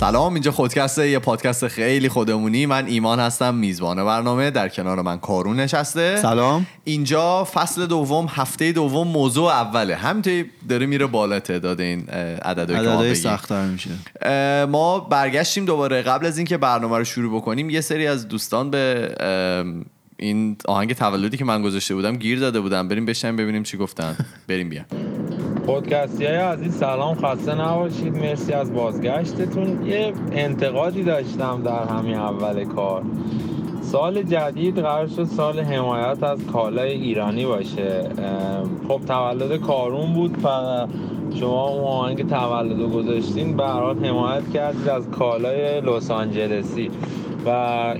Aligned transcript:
سلام 0.00 0.34
اینجا 0.34 0.50
خودکسته 0.50 1.08
یه 1.08 1.18
پادکست 1.18 1.68
خیلی 1.68 2.08
خودمونی. 2.08 2.66
من 2.66 2.86
ایمان 2.86 3.20
هستم 3.20 3.54
میزبان 3.54 4.04
برنامه. 4.04 4.50
در 4.50 4.68
کنار 4.68 5.02
من 5.02 5.18
کارون 5.18 5.60
نشسته. 5.60 6.16
سلام. 6.16 6.66
اینجا 6.84 7.44
فصل 7.44 7.86
دوم 7.86 8.26
هفته 8.30 8.72
دوم 8.72 9.08
موضوع 9.08 9.52
اوله. 9.52 9.96
همینطوری 9.96 10.44
داره 10.68 10.86
میره 10.86 11.06
بالا 11.06 11.40
تعداد 11.40 11.80
این 11.80 12.08
عددهای 12.08 12.78
عددهای. 12.78 13.14
سخت‌تر 13.14 13.66
میشه. 13.66 13.90
ما 14.66 15.00
برگشتیم 15.00 15.64
دوباره. 15.64 16.02
قبل 16.02 16.26
از 16.26 16.38
اینکه 16.38 16.56
برنامه 16.56 16.98
رو 16.98 17.04
شروع 17.04 17.40
بکنیم 17.40 17.70
یه 17.70 17.80
سری 17.80 18.06
از 18.06 18.28
دوستان 18.28 18.70
به 18.70 19.14
این 20.16 20.56
آهنگ 20.64 20.92
تولدی 20.92 21.36
که 21.36 21.44
من 21.44 21.62
گذاشته 21.62 21.94
بودم 21.94 22.16
گیر 22.16 22.38
داده 22.38 22.60
بودم 22.60 22.88
بریم 22.88 23.06
بشنیم 23.06 23.36
ببینیم 23.36 23.62
چی 23.62 23.76
گفتن. 23.76 24.16
بریم 24.48 24.68
بیا. 24.68 24.82
پادکستی 25.70 26.24
های 26.24 26.36
عزیز 26.36 26.74
سلام 26.76 27.14
خسته 27.14 27.54
نباشید. 27.54 28.16
مرسی 28.16 28.52
از 28.52 28.72
بازگشتتون. 28.74 29.86
یه 29.86 30.12
انتقادی 30.32 31.02
داشتم 31.02 31.62
در 31.62 31.84
همین 31.84 32.14
اول 32.14 32.64
کار. 32.64 33.02
سال 33.82 34.22
جدید 34.22 34.78
قرار 34.78 35.06
شد 35.06 35.24
سال 35.24 35.60
حمایت 35.60 36.22
از 36.22 36.46
کالای 36.46 36.92
ایرانی 36.92 37.46
باشه. 37.46 38.02
خب 38.88 39.00
تولد 39.06 39.56
کارون 39.60 40.12
بود. 40.12 40.44
و 40.44 40.48
شما 41.34 41.68
اون 41.68 41.84
آهنگ 41.84 42.28
تولد 42.28 42.92
گذاشتین 42.92 43.56
به 43.56 43.64
حمایت 43.64 44.52
کردید 44.54 44.88
از 44.88 45.10
کالای 45.10 45.80
لس 45.80 46.10
آنجلسی. 46.10 46.90
و 47.44 47.48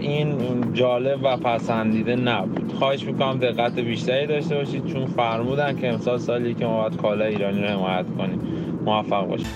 این 0.00 0.60
جالب 0.74 1.20
و 1.22 1.36
پسندیده 1.36 2.16
نبود. 2.16 2.74
خواهش 2.78 3.02
می‌کنم 3.02 3.38
دقت 3.38 3.72
بیشتری 3.72 4.27
داشته 4.27 4.55
باشید 4.55 4.86
چون 4.86 5.06
فرمودن 5.06 5.80
که 5.80 5.88
امسال 5.88 6.19
سالی 6.19 6.55
که 6.55 6.66
ما 6.66 6.80
باید 6.80 7.00
کالای 7.00 7.28
ایرانی 7.28 7.62
رو 7.62 7.69
حمایت 7.69 8.06
کنیم. 8.19 8.41
موفق 8.84 9.27
باشید. 9.27 9.47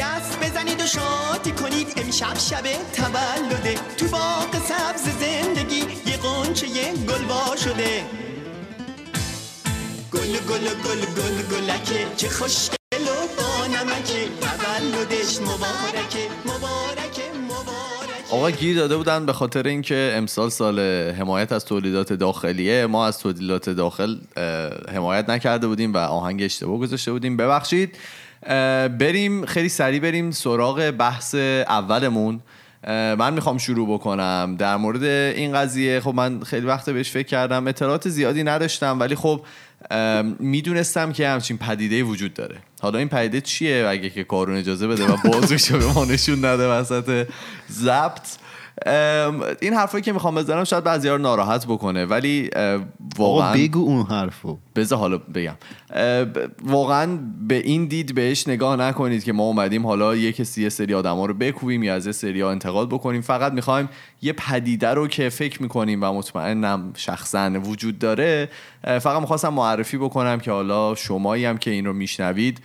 دست 0.00 0.38
بزنید 0.42 0.80
و 0.80 0.86
شادی 0.86 1.50
کنید. 1.50 1.86
امشب 1.96 2.38
شب 2.38 2.66
تولده. 2.96 3.74
تو 3.98 4.06
باغ 4.06 4.52
سبز 4.54 5.02
زندگی 5.02 5.80
یه 6.10 6.16
قنچه 6.16 6.66
یه 6.68 6.92
گل 6.92 7.56
شده. 7.56 7.92
گل 10.12 10.32
گل 10.50 10.66
گل 10.84 11.00
گل 11.16 11.36
گلکه. 11.52 12.06
چه 12.16 12.28
خوشگل 12.28 12.74
و 13.02 13.16
با 13.36 13.66
نمکه. 13.66 14.20
تولدش 14.40 15.40
مبارکه. 15.40 16.24
مبارکه 16.44 17.03
آقا 18.34 18.50
گیر 18.50 18.76
داده 18.76 18.96
بودن 18.96 19.26
به 19.26 19.32
خاطر 19.32 19.66
اینکه 19.66 20.12
امسال 20.16 20.48
سال 20.48 20.80
حمایت 21.10 21.52
از 21.52 21.64
تولیدات 21.64 22.12
داخلیه 22.12 22.86
ما 22.86 23.06
از 23.06 23.18
تولیدات 23.18 23.70
داخل 23.70 24.16
حمایت 24.94 25.30
نکرده 25.30 25.66
بودیم 25.66 25.94
و 25.94 25.96
آهنگ 25.96 26.42
اشتباه 26.42 26.78
گذاشته 26.78 27.12
بودیم. 27.12 27.36
ببخشید 27.36 27.98
بریم 28.98 29.46
خیلی 29.46 29.68
سریع 29.68 30.00
بریم 30.00 30.30
سراغ 30.30 30.90
بحث 30.90 31.34
اولمون. 31.34 32.40
من 32.88 33.34
می‌خوام 33.34 33.58
شروع 33.58 33.94
بکنم 33.94 34.56
در 34.58 34.76
مورد 34.76 35.04
این 35.04 35.52
قضیه. 35.52 36.00
خب 36.00 36.14
من 36.14 36.40
خیلی 36.40 36.66
وقت 36.66 36.90
بهش 36.90 37.10
فکر 37.10 37.26
کردم. 37.26 37.66
اطلاعات 37.66 38.08
زیادی 38.08 38.44
نداشتم 38.44 39.00
ولی 39.00 39.14
خب 39.14 39.44
می‌دونستم 40.38 41.12
که 41.12 41.28
همچین 41.28 41.58
پدیده 41.58 42.02
وجود 42.02 42.34
داره. 42.34 42.56
حالا 42.82 42.98
این 42.98 43.08
پدیده 43.08 43.40
چیه؟ 43.40 43.86
اگه 43.88 44.10
که 44.10 44.24
کارون 44.24 44.56
اجازه 44.56 44.86
بده 44.86 45.12
و 45.12 45.16
بازوشو 45.24 45.78
به 45.78 45.86
ما 45.86 46.04
نشون 46.04 46.44
نده 46.44 46.68
وسط 46.68 47.26
ضبط. 47.72 48.26
این 49.60 49.74
حرفایی 49.74 50.02
که 50.02 50.12
می‌خوام 50.12 50.34
بزنم 50.34 50.64
شاید 50.64 50.84
بعضی 50.84 51.08
رو 51.08 51.18
ناراحت 51.18 51.66
بکنه 51.66 52.06
ولی 52.06 52.50
واقعا 53.18 53.54
بگو 53.54 53.80
اون 53.80 54.06
حرفو. 54.06 54.58
بذار 54.76 54.98
حالا 54.98 55.18
بگم. 55.18 55.54
واقعا 56.64 57.18
به 57.48 57.54
این 57.54 57.86
دید 57.86 58.14
بهش 58.14 58.48
نگاه 58.48 58.76
نکنید 58.76 59.24
که 59.24 59.32
ما 59.32 59.42
اومدیم 59.42 59.86
حالا 59.86 60.16
یه 60.16 60.32
کسی 60.32 60.62
یه 60.62 60.68
سری 60.68 60.94
آدما 60.94 61.26
رو 61.26 61.34
بکوبیم 61.34 61.82
یا 61.82 61.94
از 61.94 62.16
سری 62.16 62.40
ها 62.40 62.50
انتقاد 62.50 62.88
بکنیم. 62.88 63.20
فقط 63.20 63.52
می‌خوایم 63.52 63.88
یه 64.22 64.32
پدیده 64.32 64.88
رو 64.88 65.08
که 65.08 65.28
فکر 65.28 65.62
می‌کنیم 65.62 66.02
و 66.02 66.12
مطمئنم 66.12 66.92
شخصا 66.96 67.50
وجود 67.50 67.98
داره 67.98 68.48
فقط 68.82 69.20
می‌خواستم 69.20 69.48
معرفی 69.48 69.98
بکنم 69.98 70.40
که 70.40 70.50
حالا 70.50 70.94
شمایی 70.94 71.44
هم 71.44 71.58
که 71.58 71.70
این 71.70 71.84
رو 71.84 71.92
میشنوید. 71.92 72.60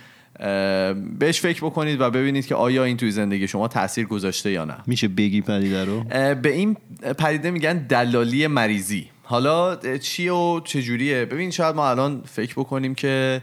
بهش 1.18 1.40
فکر 1.40 1.64
بکنید 1.64 2.00
و 2.00 2.10
ببینید 2.10 2.46
که 2.46 2.54
آیا 2.54 2.84
این 2.84 2.96
توی 2.96 3.10
زندگی 3.10 3.48
شما 3.48 3.68
تاثیر 3.68 4.06
گذاشته 4.06 4.50
یا 4.50 4.64
نه. 4.64 4.76
میشه 4.86 5.08
بگی 5.08 5.40
پدیده 5.40 5.84
رو؟ 5.84 6.04
به 6.34 6.52
این 6.52 6.76
پدیده 7.18 7.50
میگن 7.50 7.78
دلالی 7.78 8.46
مریضی. 8.46 9.10
حالا 9.22 9.76
چی 9.98 10.28
و 10.28 10.60
چجوریه؟ 10.60 11.24
ببین 11.24 11.50
شاید 11.50 11.76
ما 11.76 11.90
الان 11.90 12.22
فکر 12.26 12.54
بکنیم 12.56 12.94
که 12.94 13.42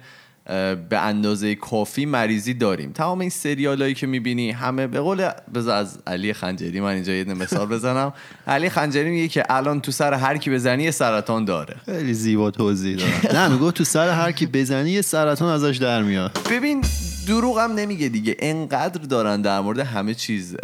به 0.90 1.00
اندازه 1.00 1.56
کافی 1.56 2.06
مریضی 2.06 2.54
داریم. 2.54 2.92
تمام 2.92 3.20
این 3.20 3.30
سریال 3.30 3.82
هایی 3.82 3.94
که 3.94 4.08
می‌بینی 4.08 4.52
همه 4.52 4.88
به 4.88 5.00
قول 5.00 5.30
بذار 5.54 5.78
از 5.78 6.00
علی 6.08 6.34
خنجری 6.34 6.80
من 6.80 6.94
اینجا 6.94 7.14
یه 7.14 7.24
مثال 7.24 7.68
بزنم. 7.68 8.14
علی 8.48 8.70
خنجری 8.70 9.10
میگه 9.10 9.28
که 9.28 9.44
الان 9.50 9.82
تو 9.82 9.92
سر 9.92 10.14
هر 10.14 10.38
کی 10.38 10.50
بزنی 10.50 10.84
یه 10.84 10.92
سرطان 10.92 11.46
داره. 11.46 11.76
خیلی 11.86 12.14
زیبا 12.14 12.52
توضیح 12.52 12.98
دادم 12.98 13.38
نه 13.40 13.48
میگو 13.48 13.72
تو 13.72 13.84
سر 13.84 14.10
هر 14.10 14.32
کی 14.32 14.46
بزنی 14.46 14.92
یه 14.92 15.02
سرطان 15.02 15.54
ازش 15.54 15.78
در 15.78 16.02
میاد. 16.02 16.40
ببین 16.52 16.84
دروغ 17.28 17.60
هم 17.60 17.72
نمیگه 17.72 18.10
دیگه. 18.10 18.36
انقدر 18.40 19.02
دارن 19.02 19.42
در 19.42 19.60
مورد 19.60 19.80
همه 19.80 20.14
چیز 20.14 20.56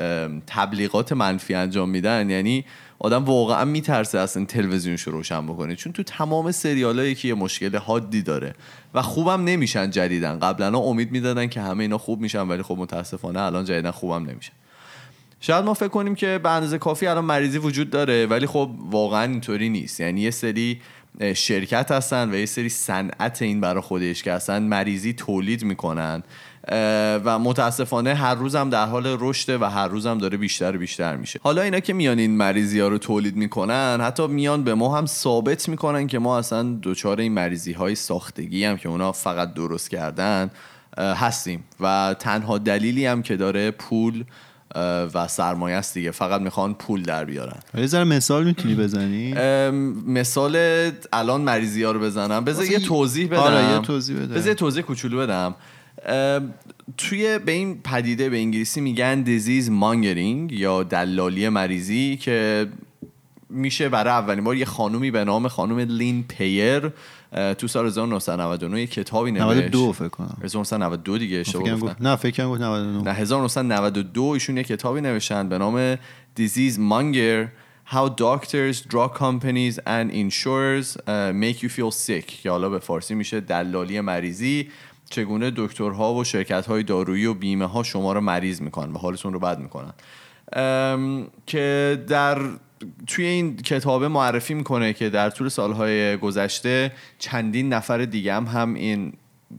تبلیغات 0.47 1.13
منفی 1.13 1.53
انجام 1.53 1.89
میدن. 1.89 2.29
یعنی 2.29 2.65
آدم 3.03 3.25
واقعا 3.25 3.65
میترسه 3.65 4.19
اصلا 4.19 4.45
تلویزیونش 4.45 5.01
رو 5.01 5.11
روشن 5.11 5.47
بکنه. 5.47 5.75
چون 5.75 5.93
تو 5.93 6.03
تمام 6.03 6.51
سریالایی 6.51 7.15
که 7.15 7.27
یه 7.27 7.33
مشکل 7.33 7.75
حادی 7.75 8.21
داره 8.21 8.53
و 8.93 9.01
خوبم 9.01 9.43
نمیشن 9.43 9.89
جدیدن 9.89 10.39
قبلا 10.39 10.79
امید 10.79 11.11
می‌دادن 11.11 11.47
که 11.47 11.61
همه 11.61 11.83
اینا 11.83 11.97
خوب 11.97 12.21
میشن 12.21 12.47
ولی 12.47 12.63
خب 12.63 12.77
متاسفانه 12.77 13.41
الان 13.41 13.65
جدیدن 13.65 13.91
خوبم 13.91 14.29
نمیشن. 14.29 14.53
شاید 15.39 15.65
ما 15.65 15.73
فکر 15.73 15.87
کنیم 15.87 16.15
که 16.15 16.39
به 16.43 16.49
اندازه 16.49 16.77
کافی 16.77 17.07
الان 17.07 17.25
مریضی 17.25 17.57
وجود 17.57 17.89
داره 17.89 18.25
ولی 18.25 18.47
خب 18.47 18.69
واقعا 18.91 19.23
اینطوری 19.23 19.69
نیست. 19.69 19.99
یعنی 19.99 20.21
یه 20.21 20.31
سری 20.31 20.81
شرکت 21.35 21.91
هستن 21.91 22.31
و 22.31 22.35
یه 22.35 22.45
سری 22.45 22.69
صنعت 22.69 23.41
این 23.41 23.61
برای 23.61 23.81
خودش 23.81 24.23
که 24.23 24.31
اصلا 24.31 24.59
مریضی 24.59 25.13
تولید 25.13 25.63
می‌کنن. 25.63 26.23
و 27.25 27.39
متاسفانه 27.39 28.13
هر 28.13 28.35
روز 28.35 28.55
هم 28.55 28.69
در 28.69 28.85
حال 28.85 29.17
رشده 29.19 29.57
و 29.57 29.63
هر 29.63 29.87
روز 29.87 30.05
هم 30.05 30.17
داره 30.17 30.37
بیشتر 30.37 30.75
و 30.75 30.79
بیشتر 30.79 31.15
میشه. 31.15 31.39
حالا 31.43 31.61
اینا 31.61 31.79
که 31.79 31.93
میان 31.93 32.19
این 32.19 32.37
مریضی 32.37 32.79
ها 32.79 32.87
رو 32.87 32.97
تولید 32.97 33.35
می‌کنن 33.35 33.97
حتی 34.01 34.27
میان 34.27 34.63
به 34.63 34.73
ما 34.73 34.97
هم 34.97 35.05
ثابت 35.05 35.69
می‌کنن 35.69 36.07
که 36.07 36.19
ما 36.19 36.37
اصلا 36.37 36.77
دچار 36.83 37.19
این 37.19 37.33
مریضی 37.33 37.71
های 37.71 37.95
ساختگی 37.95 38.65
هم 38.65 38.77
که 38.77 38.89
اونا 38.89 39.11
فقط 39.11 39.53
درست 39.53 39.89
کردن 39.89 40.51
هستیم. 40.97 41.63
و 41.79 42.15
تنها 42.19 42.57
دلیلی 42.57 43.05
هم 43.05 43.21
که 43.21 43.35
داره 43.35 43.71
پول 43.71 44.23
و 45.13 45.27
سرمایه 45.27 45.75
است 45.75 45.93
دیگه. 45.93 46.11
فقط 46.11 46.41
می‌خوان 46.41 46.73
پول 46.73 47.03
در 47.03 47.25
بیارن. 47.25 47.59
یه 47.77 47.87
ذره 47.87 48.03
مثال 48.03 48.43
می‌تونی 48.43 48.75
بزنی؟ 48.75 49.33
مثال 50.07 50.57
الان 51.13 51.41
مریضی 51.41 51.83
ها 51.83 51.91
رو 51.91 51.99
بزنم. 51.99 52.43
بذار 52.43 52.65
یه 52.65 52.79
توضیح 52.79 53.27
بدم. 53.27 53.39
آره، 53.39 53.71
یه 53.71 53.79
توضیح 53.79 54.17
بده. 54.17 54.35
بذار 54.35 54.47
یه 54.47 54.55
توضیح 54.55 54.83
کوچولو 54.83 55.17
بدم. 55.17 55.55
توی 56.97 57.39
به 57.39 57.51
این 57.51 57.81
پدیده 57.83 58.29
به 58.29 58.37
انگلیسی 58.37 58.81
میگن 58.81 59.21
دیزیز 59.21 59.69
مانگرینگ 59.69 60.51
یا 60.51 60.83
دلالی 60.83 61.49
مریضی 61.49 62.17
که 62.17 62.67
میشه 63.53 63.89
برای 63.89 64.13
اولین 64.13 64.43
بار 64.43 64.55
یه 64.55 64.65
خانومی 64.65 65.11
به 65.11 65.23
نام 65.23 65.47
خانم 65.47 65.79
لین 65.79 66.23
پیر 66.27 66.91
تو 67.57 67.67
سال 67.67 67.85
1999 67.85 68.81
یه 68.81 68.87
کتابی 68.87 69.31
نوشت. 69.31 69.45
92 69.45 69.93
فکر 69.93 70.07
کنم. 70.07 70.37
1992 70.43 71.17
دیگه 71.17 71.37
اشتباه 71.37 71.63
گفتم 71.71 71.87
گفت 71.87 72.01
نه 72.01 72.15
فکرم 72.15 72.49
گفت 72.49 72.61
99 72.61 73.01
نه. 73.03 73.13
1992 73.13 74.23
ایشون 74.23 74.57
یه 74.57 74.63
کتابی 74.63 75.01
نوشتن 75.01 75.49
به 75.49 75.57
نام 75.57 75.95
Disease 76.39 76.77
Monger 76.77 77.47
How 77.93 78.09
Doctors, 78.09 78.77
Drug 78.93 79.13
Companies 79.25 79.77
and 79.85 80.11
Insurers 80.11 80.97
uh, 80.97 81.31
Make 81.43 81.57
You 81.63 81.69
Feel 81.69 81.91
Sick 82.07 82.25
که 82.25 82.49
حالا 82.49 82.69
به 82.69 82.79
فارسی 82.79 83.15
میشه 83.15 83.39
دلالی 83.39 84.01
مریضی. 84.01 84.69
چگونه 85.09 85.51
دکترها 85.55 86.13
و 86.13 86.23
شرکت 86.23 86.65
های 86.65 86.83
دارویی 86.83 87.25
و 87.25 87.33
بیمه 87.33 87.65
ها 87.65 87.83
شما 87.83 88.13
رو 88.13 88.21
مریض 88.21 88.61
می‌کنن 88.61 88.93
و 88.93 88.97
حالتون 88.97 89.33
رو 89.33 89.39
بد 89.39 89.59
می‌کنن. 89.59 89.93
که 91.47 92.03
در 92.07 92.41
توی 93.07 93.25
این 93.25 93.57
کتابه 93.57 94.07
معرفی 94.07 94.53
می‌کنه 94.53 94.93
که 94.93 95.09
در 95.09 95.29
طول 95.29 95.49
سالهای 95.49 96.17
گذشته 96.17 96.91
چندین 97.19 97.73
نفر 97.73 98.05
دیگه 98.05 98.33
هم, 98.33 98.45
هم 98.45 98.73
این 98.73 99.13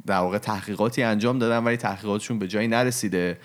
در 0.07 0.19
واقع 0.19 0.39
تحقیقاتی 0.39 1.03
انجام 1.03 1.39
دادن 1.39 1.65
ولی 1.65 1.77
تحقیقاتشون 1.77 2.39
به 2.39 2.49
جایی 2.49 2.69
نرسیده. 2.69 3.39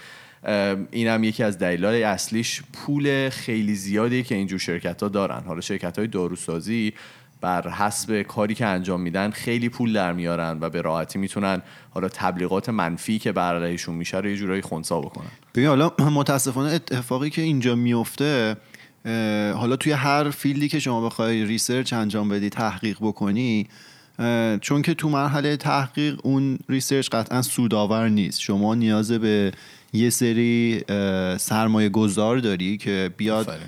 این 0.92 1.08
هم 1.08 1.24
یکی 1.24 1.44
از 1.44 1.58
دلایل 1.60 2.06
اصلیش 2.06 2.64
پول 2.74 3.30
خیلی 3.30 3.76
زیادی 3.76 4.24
که 4.24 4.36
اینجور 4.36 4.60
شرکت 4.60 5.04
ها 5.04 5.10
دارن. 5.10 5.44
حالا 5.48 5.62
شرکت 5.62 5.98
های 5.98 6.08
داروسازی 6.08 6.94
بر 7.42 7.70
حسب 7.70 8.22
کاری 8.22 8.56
که 8.56 8.66
انجام 8.66 9.02
میدن 9.02 9.30
خیلی 9.30 9.70
پول 9.70 9.94
در 9.94 10.14
میارن 10.14 10.58
و 10.62 10.70
به 10.70 10.82
راحتی 10.82 11.20
می‌تونن 11.20 11.62
حالا 11.90 12.10
تبلیغات 12.10 12.70
منفی 12.70 13.20
که 13.20 13.32
بر 13.32 13.64
علیهشون 13.64 13.96
میشه 13.96 14.18
رو 14.18 14.30
یه 14.30 14.36
جورایی 14.36 14.62
خونسا 14.62 15.02
بکنن. 15.02 15.32
ببین 15.56 15.68
حالا 15.68 15.92
متاسفانه 16.00 16.70
اتفاقی 16.74 17.30
که 17.30 17.42
اینجا 17.42 17.76
میفته 17.76 18.58
حالا 19.56 19.76
توی 19.76 19.92
هر 19.92 20.30
field 20.30 20.63
ی 20.63 20.70
که 20.70 20.80
شما 20.80 21.06
بخوای 21.06 21.46
research 21.46 21.94
انجام 21.94 22.30
بدی 22.30 22.50
تحقیق 22.50 22.98
بکنی 23.02 23.68
چون 24.62 24.82
که 24.82 24.94
تو 24.94 25.10
مرحله 25.10 25.58
تحقیق 25.58 26.20
اون 26.24 26.60
research 26.70 27.10
قطعا 27.10 27.42
سودآور 27.42 28.10
نیست 28.10 28.42
شما 28.42 28.76
نیاز 28.76 29.12
به 29.12 29.52
یه 29.94 30.10
سری 30.10 30.82
سرمایه 31.38 31.90
گذار 31.90 32.38
داری 32.38 32.78
که 32.78 33.12
بیاد 33.18 33.50
آفرین. 33.50 33.68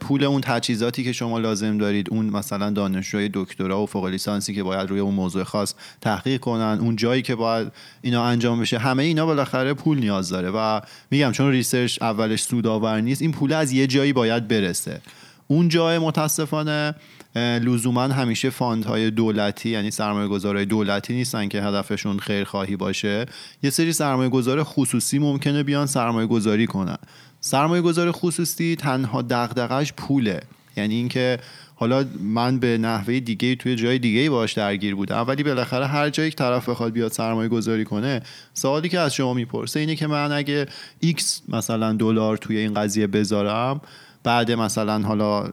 پول 0.00 0.24
اون 0.24 0.40
تجهیزاتی 0.40 1.04
که 1.04 1.12
شما 1.12 1.38
لازم 1.38 1.78
دارید 1.78 2.08
اون 2.10 2.26
مثلا 2.26 2.70
دانشجوی 2.70 3.30
دکترا 3.34 3.82
و 3.82 3.86
فوق 3.86 4.06
لیسانسی 4.06 4.54
که 4.54 4.62
باید 4.62 4.90
روی 4.90 5.00
اون 5.00 5.14
موضوع 5.14 5.44
خاص 5.44 5.74
تحقیق 6.00 6.40
کنن 6.40 6.78
اون 6.80 6.96
جایی 6.96 7.22
که 7.22 7.34
باید 7.34 7.72
اینا 8.02 8.24
انجام 8.24 8.60
بشه 8.60 8.78
همه 8.78 9.02
اینا 9.02 9.26
بالاخره 9.26 9.74
پول 9.74 9.98
نیاز 9.98 10.28
داره. 10.28 10.50
و 10.50 10.80
میگم 11.10 11.32
چون 11.32 11.50
research 11.50 12.02
اولش 12.02 12.42
سودآور 12.42 13.00
نیست 13.00 13.22
این 13.22 13.32
پول 13.32 13.52
از 13.52 13.72
یه 13.72 13.86
جایی 13.86 14.12
باید 14.12 14.48
برسه. 14.48 15.00
اون 15.46 15.68
جای 15.68 15.98
متاسفانه 15.98 16.94
لزوما 17.36 18.02
همیشه 18.02 18.50
fund 18.50 18.90
های 18.90 19.10
دولتی 19.10 19.70
یعنی 19.70 19.90
سرمایه 19.90 20.28
گذارهای 20.28 20.66
دولتی 20.66 21.14
نیستن 21.14 21.48
که 21.48 21.62
هدفشون 21.62 22.18
خیرخواهی 22.18 22.76
باشه. 22.76 23.26
یه 23.62 23.70
سری 23.70 23.92
سرمایه 23.92 24.28
گذار 24.28 24.62
خصوصی 24.62 25.18
ممکنه 25.18 25.62
بیان 25.62 25.86
سرمایه 25.86 26.26
گذاری 26.26 26.66
کنن. 26.66 26.98
سرمایه 27.40 27.82
گذار 27.82 28.12
خصوصی 28.12 28.76
تنها 28.76 29.22
دغدغش 29.22 29.92
پوله. 29.92 30.40
یعنی 30.76 30.94
اینکه 30.94 31.38
حالا 31.74 32.04
من 32.20 32.58
به 32.58 32.78
نحوه 32.78 33.20
دیگه 33.20 33.54
توی 33.54 33.76
جای 33.76 33.98
دیگه 33.98 34.30
باش 34.30 34.52
درگیر 34.52 34.94
بودم 34.94 35.24
ولی 35.28 35.42
بالاخره 35.42 35.86
هر 35.86 36.10
جایی 36.10 36.30
که 36.30 36.36
طرف 36.36 36.68
بخواد 36.68 36.92
بیاد 36.92 37.12
سرمایه 37.12 37.48
گذاری 37.48 37.84
کنه 37.84 38.22
سوالی 38.54 38.88
که 38.88 38.98
از 39.00 39.14
شما 39.14 39.34
می‌پرسه 39.34 39.80
اینه 39.80 39.96
که 39.96 40.06
من 40.06 40.32
اگه 40.32 40.66
X 41.04 41.22
مثلا 41.48 41.92
دلار 41.92 42.36
توی 42.36 42.56
این 42.56 42.74
قضیه 42.74 43.06
بذارم 43.06 43.80
بعد 44.22 44.52
مثلا 44.52 44.98
حالا 44.98 45.50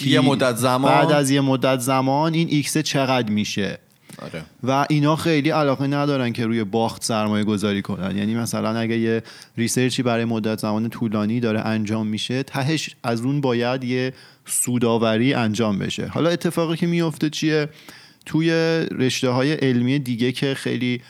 یه 0.00 0.20
مدت 0.20 0.56
زمان. 0.56 0.92
بعد 0.92 1.12
از 1.12 1.30
یه 1.30 1.40
مدت 1.40 1.80
زمان 1.80 2.34
این 2.34 2.48
X 2.50 2.78
چقدر 2.78 3.30
میشه. 3.30 3.78
آره. 4.22 4.44
و 4.62 4.86
اینا 4.90 5.16
خیلی 5.16 5.50
علاقه 5.50 5.86
ندارن 5.86 6.32
که 6.32 6.46
روی 6.46 6.64
باخت 6.64 7.04
سرمایه 7.04 7.44
گذاری 7.44 7.82
کنن. 7.82 8.16
یعنی 8.16 8.34
مثلا 8.34 8.78
اگه 8.78 8.98
یه 8.98 9.22
research 9.56 9.97
ی 9.97 10.02
برای 10.02 10.24
مدت 10.24 10.58
زمان 10.58 10.88
طولانی 10.88 11.40
داره 11.40 11.60
انجام 11.60 12.06
میشه 12.06 12.42
تهش 12.42 12.90
از 13.02 13.20
اون 13.20 13.40
باید 13.40 13.84
یه 13.84 14.12
سودآوری 14.46 15.34
انجام 15.34 15.78
بشه. 15.78 16.06
حالا 16.06 16.30
اتفاقی 16.30 16.76
که 16.76 16.86
میفته 16.86 17.30
چیه؟ 17.30 17.68
توی 18.26 18.50
رشته 18.90 19.28
های 19.28 19.52
علمی 19.52 19.98
دیگه 19.98 20.32
که 20.32 20.54
خیلی 20.54 21.00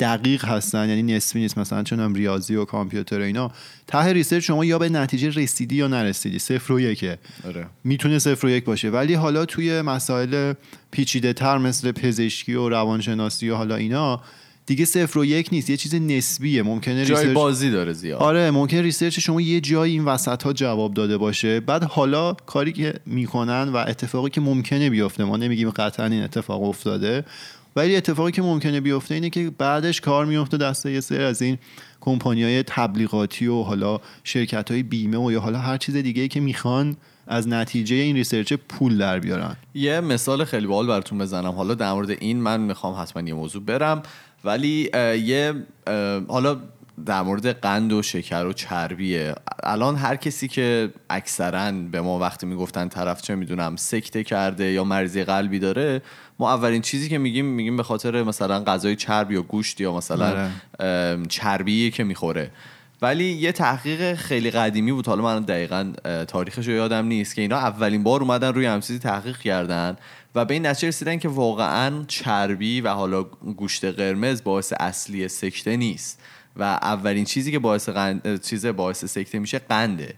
دقیق 0.00 0.44
هستن 0.44 0.88
یعنی 0.88 1.02
نسبی 1.02 1.40
نیست 1.40 1.58
مثلا 1.58 1.82
چون 1.82 2.14
ریاضی 2.14 2.56
و 2.56 2.64
کامپیوتر 2.64 3.20
و 3.20 3.22
اینا. 3.22 3.50
ته 3.86 4.04
research 4.04 4.46
شما 4.46 4.64
یا 4.64 4.78
به 4.78 4.88
نتیجه 4.88 5.30
رسیدی 5.30 5.76
یا 5.76 5.88
نرسیدی؟ 5.88 6.38
صفر 6.38 6.72
و 6.72 6.80
یکه 6.80 7.18
آره. 7.46 7.66
می‌تونه 7.84 8.18
صفر 8.18 8.46
و 8.46 8.50
یک 8.50 8.64
باشه. 8.64 8.90
ولی 8.90 9.14
حالا 9.14 9.44
توی 9.44 9.82
مسائل 9.82 10.52
پیچیده 10.90 11.32
تر 11.32 11.58
مثل 11.58 11.92
پزشکی 11.92 12.54
و 12.54 12.68
روانشناسی 12.68 13.50
و 13.50 13.54
حالا 13.54 13.76
اینا 13.76 14.20
دیگه 14.66 14.84
صفر 14.84 15.18
و 15.18 15.24
یک 15.24 15.48
نیست. 15.52 15.70
یه 15.70 15.76
چیز 15.76 15.94
نسبیه. 15.94 16.62
ممکنه 16.62 17.04
جای 17.04 17.18
research 17.18 17.34
بازی 17.34 17.70
داره 17.70 17.92
زیاد. 17.92 18.20
آره 18.20 18.50
ممکن 18.50 18.76
research 18.76 19.20
شما 19.20 19.40
یه 19.40 19.60
جایی 19.60 19.92
این 19.92 20.04
وسط 20.04 20.42
ها 20.42 20.52
جواب 20.52 20.94
داده 20.94 21.18
باشه. 21.18 21.60
بعد 21.60 21.84
حالا 21.84 22.32
کاری 22.32 22.72
که 22.72 22.94
می‌کنن 23.06 23.68
و 23.68 23.76
اتفاقی 23.76 24.30
که 24.30 24.40
ممکنه 24.40 24.90
بیفته 24.90 25.24
ما 25.24 25.36
نمیگیم 25.36 25.70
قطعا 25.70 26.06
این 26.06 26.22
اتفاق 26.22 26.62
افتاده 26.62 27.24
ولی 27.76 27.96
اتفاقی 27.96 28.32
که 28.32 28.42
ممکنه 28.42 28.80
بیفته 28.80 29.14
اینه 29.14 29.30
که 29.30 29.50
بعدش 29.58 30.00
کار 30.00 30.26
میفته 30.26 30.56
دست 30.56 30.86
یه 30.86 31.00
سری 31.00 31.24
از 31.24 31.42
این 31.42 31.58
کمپانی 32.00 32.42
های 32.42 32.62
تبلیغاتی 32.62 33.46
و 33.46 33.62
حالا 33.62 34.00
شرکت 34.24 34.70
های 34.70 34.82
بیمه 34.82 35.18
و 35.18 35.32
یا 35.32 35.40
حالا 35.40 35.58
هر 35.58 35.76
چیز 35.76 35.96
دیگه 35.96 36.28
که 36.28 36.40
می‌خوان 36.40 36.96
از 37.26 37.48
نتیجه 37.48 37.96
این 37.96 38.16
research 38.16 38.52
پول 38.52 38.98
در 38.98 39.18
بیارن. 39.18 39.56
یه 39.74 40.00
مثال 40.00 40.44
خیلی 40.44 40.66
باحال 40.66 40.86
براتون 40.86 41.18
بزنم. 41.18 41.52
حالا 41.52 41.74
در 41.74 41.92
مورد 41.92 42.10
این 42.10 42.40
من 42.40 42.60
می‌خوام 42.60 43.02
حتما 43.02 43.28
یه 43.28 43.34
موضوع 43.34 43.62
برم. 43.62 44.02
ولی 44.44 44.90
یه 45.24 45.54
حالا 46.28 46.58
در 47.06 47.22
مورد 47.22 47.60
قند 47.60 47.92
و 47.92 48.02
شکر 48.02 48.44
و 48.44 48.52
چربیه. 48.52 49.34
الان 49.62 49.96
هر 49.96 50.16
کسی 50.16 50.48
که 50.48 50.92
اکثرا 51.10 51.72
به 51.72 52.00
ما 52.00 52.18
وقتی 52.18 52.46
می‌گفتن 52.46 52.88
طرف 52.88 53.22
چه 53.22 53.34
می‌دونم 53.34 53.76
سکته 53.76 54.24
کرده 54.24 54.64
یا 54.64 54.84
مریضی 54.84 55.24
قلبی 55.24 55.58
داره 55.58 56.02
ما 56.38 56.54
اولین 56.54 56.82
چیزی 56.82 57.08
که 57.08 57.18
میگیم 57.18 57.46
میگیم 57.46 57.76
به 57.76 57.82
خاطر 57.82 58.22
مثلا 58.22 58.64
غذای 58.64 58.96
چرب 58.96 59.32
یا 59.32 59.42
گوشت 59.42 59.80
یا 59.80 59.92
مثلا 59.92 60.48
آره. 60.80 61.26
چربی 61.28 61.90
که 61.90 62.04
می‌خوره. 62.04 62.50
ولی 63.02 63.24
یه 63.24 63.52
تحقیق 63.52 64.14
خیلی 64.14 64.50
قدیمی 64.50 64.92
بود. 64.92 65.06
حالا 65.06 65.22
من 65.22 65.42
دقیقا 65.42 65.92
تاریخش 66.28 66.68
رو 66.68 66.74
یادم 66.74 67.06
نیست 67.06 67.34
که 67.34 67.42
اینا 67.42 67.56
اولین 67.56 68.02
بار 68.02 68.20
اومدن 68.20 68.54
روی 68.54 68.66
همین 68.66 68.80
چیزی 68.80 68.98
تحقیق 68.98 69.38
کردن 69.38 69.96
و 70.34 70.44
به 70.44 70.54
این 70.54 70.66
نتیجه 70.66 70.88
رسیدن 70.88 71.18
که 71.18 71.28
واقعا 71.28 72.04
چربی 72.08 72.80
و 72.80 72.88
حالا 72.88 73.22
گوشت 73.56 73.84
قرمز 73.84 74.42
باعث 74.44 74.72
اصلی 74.80 75.28
سکته 75.28 75.76
نیست. 75.76 76.20
و 76.56 76.62
اولین 76.62 77.24
چیزی 77.24 77.52
که 77.52 77.58
باعث 77.58 77.88
قند... 77.88 78.42
چیز 78.42 78.66
باعث 78.66 79.04
سکته 79.04 79.38
میشه 79.38 79.58
قنده. 79.58 80.14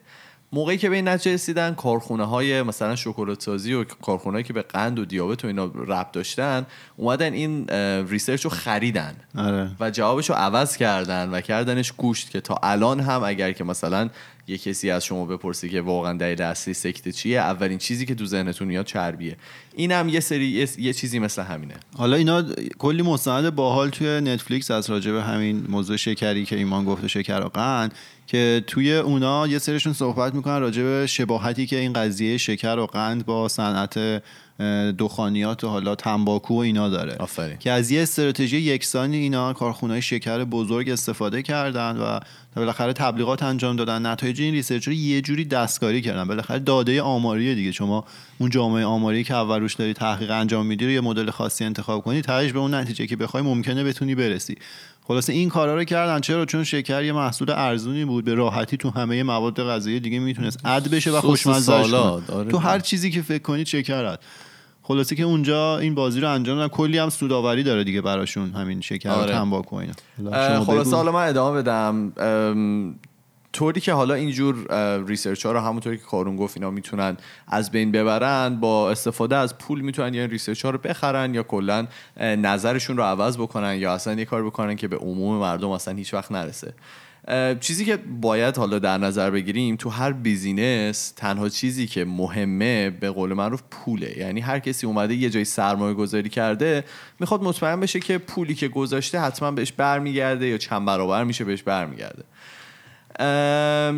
موقعی 0.52 0.78
که 0.78 0.88
به 0.88 0.96
این 0.96 1.08
نتیجه 1.08 1.34
رسیدن 1.34 1.74
کارخونه 1.74 2.24
های 2.24 2.62
مثلا 2.62 2.96
شکلات 2.96 3.42
سازی 3.42 3.74
و 3.74 3.84
کارخونه 3.84 4.42
که 4.42 4.52
به 4.52 4.62
قند 4.62 4.98
و 4.98 5.04
دیابت 5.04 5.44
و 5.44 5.46
اینا 5.46 5.64
ربط 5.64 6.12
داشتن 6.12 6.66
اومدن 6.96 7.32
این 7.32 7.68
research 8.08 8.44
رو 8.44 8.50
خریدن. 8.50 9.16
آره. 9.36 9.70
و 9.80 9.90
جوابش 9.90 10.30
رو 10.30 10.36
عوض 10.36 10.76
کردن 10.76 11.30
و 11.30 11.40
کردنش 11.40 11.92
گوشت 11.92 12.30
که 12.30 12.40
تا 12.40 12.58
الان 12.62 13.00
هم 13.00 13.22
اگر 13.24 13.52
که 13.52 13.64
مثلا 13.64 14.10
یه 14.48 14.58
کسی 14.58 14.90
از 14.90 15.04
شما 15.04 15.24
بپرسه 15.24 15.68
که 15.68 15.80
واقعا 15.80 16.12
دلیل 16.12 16.42
اصلی 16.42 16.74
سکته 16.74 17.12
چیه 17.12 17.40
اولین 17.40 17.78
چیزی 17.78 18.06
که 18.06 18.14
تو 18.14 18.26
ذهنتون 18.26 18.68
میاد 18.68 18.86
چربیه. 18.86 19.36
این 19.74 19.92
هم 19.92 20.08
یه 20.08 20.20
سری 20.20 20.46
یه, 20.46 20.68
یه 20.78 20.92
چیزی 20.92 21.18
مثل 21.18 21.42
همینه. 21.42 21.74
حالا 21.96 22.16
اینا 22.16 22.44
کلی 22.78 23.02
مستند 23.02 23.54
باحال 23.54 23.90
توی 23.90 24.20
نتفلیکس 24.20 24.70
از 24.70 24.90
راجع 24.90 25.12
به 25.12 25.22
همین 25.22 25.66
موضوع 25.68 25.96
شکری 25.96 26.44
که 26.44 26.56
ایمان 26.56 26.84
گفته 26.84 27.08
شکر 27.08 27.40
و 27.40 27.48
قند 27.48 27.94
که 28.26 28.64
توی 28.66 28.96
اونا 28.96 29.46
یه 29.46 29.58
سریشون 29.58 29.92
صحبت 29.92 30.34
می‌کنن 30.34 30.60
راجع 30.60 30.82
به 30.82 31.06
شباهتی 31.06 31.66
که 31.66 31.76
این 31.76 31.92
قضیه 31.92 32.36
شکر 32.36 32.78
و 32.78 32.86
قند 32.86 33.26
با 33.26 33.48
صنعت 33.48 34.22
دخانیات 34.98 35.64
و 35.64 35.68
حالا 35.68 35.94
تنباکو 35.94 36.54
و 36.54 36.58
اینا 36.58 36.88
داره. 36.88 37.16
آفرین. 37.18 37.56
که 37.58 37.70
از 37.70 37.90
یه 37.90 38.02
استراتژی 38.02 38.56
یکسانی 38.56 39.16
اینا 39.16 39.52
کارخونه 39.52 40.00
شکر 40.00 40.44
بزرگ 40.44 40.90
استفاده 40.90 41.42
کردن 41.42 41.96
و 41.96 42.20
بالاخره 42.56 42.92
تبلیغات 42.92 43.42
انجام 43.42 43.76
دادن. 43.76 44.06
نتایج 44.06 44.40
این 44.40 44.54
research 44.54 44.86
رو 44.88 44.92
یه 44.92 45.20
جوری 45.20 45.44
دستکاری 45.44 46.02
کردن. 46.02 46.28
بالاخره 46.28 46.58
داده 46.58 47.02
آماریه 47.02 47.54
دیگه. 47.54 47.72
شما 47.72 48.04
اون 48.38 48.50
جامعه 48.50 48.84
آماری 48.84 49.24
که 49.24 49.34
اول 49.34 49.60
روش 49.60 49.74
داری 49.74 49.92
تحقیق 49.92 50.30
انجام 50.30 50.66
میدی 50.66 50.84
رو 50.84 50.90
یه 50.90 51.00
مدل 51.00 51.30
خاصی 51.30 51.64
انتخاب 51.64 52.02
کنی 52.02 52.22
تهش 52.22 52.52
به 52.52 52.58
اون 52.58 52.74
نتیجه 52.74 53.06
که 53.06 53.16
بخوای 53.16 53.42
ممکنه 53.42 53.84
بتونی 53.84 54.14
برسی. 54.14 54.56
خلاصه 55.02 55.32
این 55.32 55.48
کارا 55.48 55.76
رو 55.76 55.84
کردن. 55.84 56.20
چرا؟ 56.20 56.46
چون 56.46 56.64
شکر 56.64 57.04
یه 57.04 57.12
محصول 57.12 57.50
ارزونی 57.50 58.04
بود. 58.04 58.24
به 58.24 58.34
راحتی 58.34 58.76
تو 58.76 58.90
همه 58.90 59.22
مواد 59.22 59.62
غذایی 59.62 60.00
دیگه 60.00 60.18
می‌تونست 60.18 60.58
add 60.64 60.88
بشه 60.88 61.10
و 61.10 61.20
خوشمزه 61.20 61.72
آره 61.72 62.50
تو 62.50 62.58
هر 62.58 62.78
چیزی 62.78 63.10
که 63.10 63.22
فکر 63.22 63.42
کنی 63.42 63.66
شکرت. 63.66 64.18
خلاصه 64.88 65.16
که 65.16 65.22
اونجا 65.22 65.78
این 65.78 65.94
بازی 65.94 66.20
رو 66.20 66.30
انجام 66.30 66.56
دادن 66.56 66.68
کلی 66.68 66.98
هم 66.98 67.08
سوداوری 67.08 67.62
داره 67.62 67.84
دیگه 67.84 68.00
براشون 68.00 68.50
همین 68.50 68.80
شکر 68.80 69.10
آره. 69.10 69.32
تنباکو 69.32 69.76
اینا 69.76 69.92
خلاصه. 70.64 70.96
حالا 70.96 71.12
من 71.12 71.28
ادامه 71.28 71.62
بدم 71.62 72.12
طوری 73.52 73.80
که 73.80 73.92
حالا 73.92 74.14
اینجور 74.14 74.56
research 75.06 75.46
ها 75.46 75.52
رو 75.52 75.60
همونطوری 75.60 75.98
که 75.98 76.04
کارون 76.04 76.36
گفت 76.36 76.56
اینا 76.56 76.70
می‌تونن 76.70 77.16
از 77.48 77.70
بین 77.70 77.92
ببرن 77.92 78.60
با 78.60 78.90
استفاده 78.90 79.36
از 79.36 79.58
پول 79.58 79.80
می‌تونن 79.80 80.14
یا 80.14 80.22
این 80.22 80.30
research 80.30 80.64
ها 80.64 80.70
رو 80.70 80.78
بخرن 80.78 81.34
یا 81.34 81.42
کلا 81.42 81.86
نظرشون 82.20 82.96
رو 82.96 83.02
عوض 83.02 83.36
بکنن 83.36 83.76
یا 83.76 83.92
اصلا 83.92 84.14
یه 84.14 84.24
کار 84.24 84.44
بکنن 84.44 84.76
که 84.76 84.88
به 84.88 84.96
عموم 84.96 85.40
مردم 85.40 85.70
اصلا 85.70 85.94
هیچ 85.94 86.14
وقت 86.14 86.32
نرسه 86.32 86.74
چیزی 87.60 87.84
که 87.84 87.96
باید 87.96 88.56
حالا 88.56 88.78
در 88.78 88.98
نظر 88.98 89.30
بگیریم 89.30 89.76
تو 89.76 89.88
هر 89.90 90.12
business 90.12 91.10
تنها 91.10 91.48
چیزی 91.48 91.86
که 91.86 92.04
مهمه 92.04 92.90
به 92.90 93.10
قول 93.10 93.32
معروف 93.32 93.62
پوله. 93.70 94.18
یعنی 94.18 94.40
هر 94.40 94.58
کسی 94.58 94.86
اومده 94.86 95.14
یه 95.14 95.30
جای 95.30 95.44
سرمایه 95.44 95.94
گذاری 95.94 96.28
کرده 96.28 96.84
می‌خواد 97.20 97.42
مطمئن 97.42 97.80
بشه 97.80 98.00
که 98.00 98.18
پولی 98.18 98.54
که 98.54 98.68
گذاشته 98.68 99.20
حتما 99.20 99.50
بهش 99.50 99.72
برمیگرده 99.72 100.46
یا 100.46 100.58
چند 100.58 100.86
برابر 100.86 101.24
میشه 101.24 101.44
بهش 101.44 101.62
برمیگرده. 101.62 102.24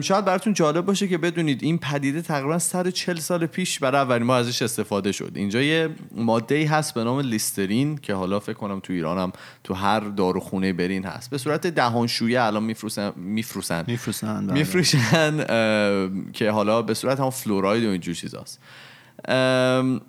شاید 0.00 0.24
براتون 0.24 0.52
جالب 0.52 0.84
باشه 0.84 1.08
که 1.08 1.18
بدونید 1.18 1.62
این 1.62 1.78
پدیده 1.78 2.22
تقریبا 2.22 2.58
140 2.58 3.16
سال 3.16 3.46
پیش 3.46 3.78
برای 3.78 4.00
اولین 4.00 4.26
بار 4.26 4.40
ازش 4.40 4.62
استفاده 4.62 5.12
شد. 5.12 5.32
اینجا 5.34 5.62
یه 5.62 5.88
ماده 6.14 6.54
ای 6.54 6.64
هست 6.64 6.94
به 6.94 7.04
نام 7.04 7.20
لیسترین 7.20 7.98
که 7.98 8.14
حالا 8.14 8.40
فکر 8.40 8.52
کنم 8.52 8.80
تو 8.80 8.92
ایران 8.92 9.18
هم 9.18 9.32
تو 9.64 9.74
هر 9.74 10.00
داروخونه 10.00 10.72
برین 10.72 11.04
هست. 11.04 11.30
به 11.30 11.38
صورت 11.38 11.66
دهانشویه 11.66 12.42
الان 12.42 12.62
میفروسن 12.62 13.12
میفروسن. 13.16 13.84
میفروسن 13.86 14.46
بله. 14.46 14.58
میفروشن 14.58 15.44
اه، 15.48 16.32
که 16.32 16.50
حالا 16.50 16.82
به 16.82 16.94
صورت 16.94 17.20
هم 17.20 17.30
فلوراید 17.30 17.84
و 17.84 17.88
اینجور 17.90 18.14
چیزاست. 18.14 18.60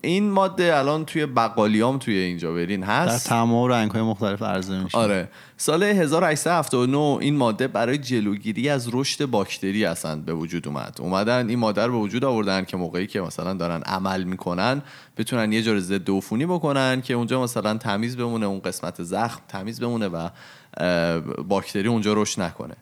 این 0.02 0.30
ماده 0.30 0.78
الان 0.78 1.06
توی 1.06 1.26
بقالیام 1.26 1.98
توی 1.98 2.16
اینجا 2.16 2.54
برین 2.54 2.82
در 2.82 2.88
هست 2.88 3.28
تمام 3.28 3.72
رنگ 3.72 3.92
های 3.92 4.02
مختلف 4.02 4.42
عرضه 4.42 4.84
میشه. 4.84 4.98
آره. 4.98 5.30
سال 5.58 5.84
1879 5.84 6.98
این 6.98 7.36
ماده 7.36 7.68
برای 7.68 7.98
جلوگیری 7.98 8.70
از 8.70 8.90
رشد 8.94 9.26
باکتری 9.26 9.86
اصلا 9.86 10.16
به 10.16 10.34
وجود 10.34 10.68
اومد. 10.68 10.98
اومدن 11.00 11.50
این 11.50 11.60
ماده 11.60 11.86
رو 11.86 11.92
به 11.92 11.98
وجود 11.98 12.26
آوردن 12.26 12.66
که 12.66 12.78
موقعی 12.78 13.08
که 13.08 13.22
مثلا 13.22 13.54
دارن 13.54 13.82
عمل 13.82 14.24
می‌کنن 14.24 14.82
بتونن 15.18 15.54
یه 15.54 15.62
جور 15.62 15.80
ضد 15.80 16.10
عفونی 16.10 16.46
بکنن 16.46 17.02
که 17.02 17.14
اونجا 17.14 17.44
مثلا 17.44 17.78
تمیز 17.78 18.18
بمونه 18.18 18.46
اون 18.46 18.60
قسمت 18.60 19.04
زخم 19.04 19.42
تمیز 19.48 19.82
بمونه 19.82 20.08
و 20.08 20.30
باکتری 21.48 21.88
اونجا 21.88 22.14
رشد 22.14 22.42
نکنه. 22.42 22.76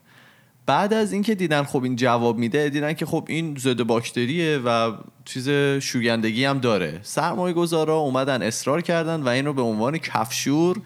بعد 0.69 0.93
از 0.93 1.13
اینکه 1.13 1.35
دیدن 1.35 1.63
خب 1.63 1.83
این 1.83 1.95
جواب 1.95 2.38
میده 2.38 2.69
دیدن 2.69 2.93
که 2.93 3.05
خب 3.05 3.25
این 3.27 3.55
ضد 3.59 3.83
باکتریه 3.83 4.57
و 4.57 4.91
چیز 5.25 5.49
شویندگی 5.79 6.45
هم 6.45 6.59
داره. 6.59 6.99
سرمایه 7.03 7.53
گذارا 7.53 7.97
اومدن 7.97 8.41
اصرار 8.41 8.81
کردن 8.81 9.21
و 9.21 9.27
این 9.27 9.45
رو 9.45 9.53
به 9.53 9.61
عنوان 9.61 9.97
کفشور 9.97 10.77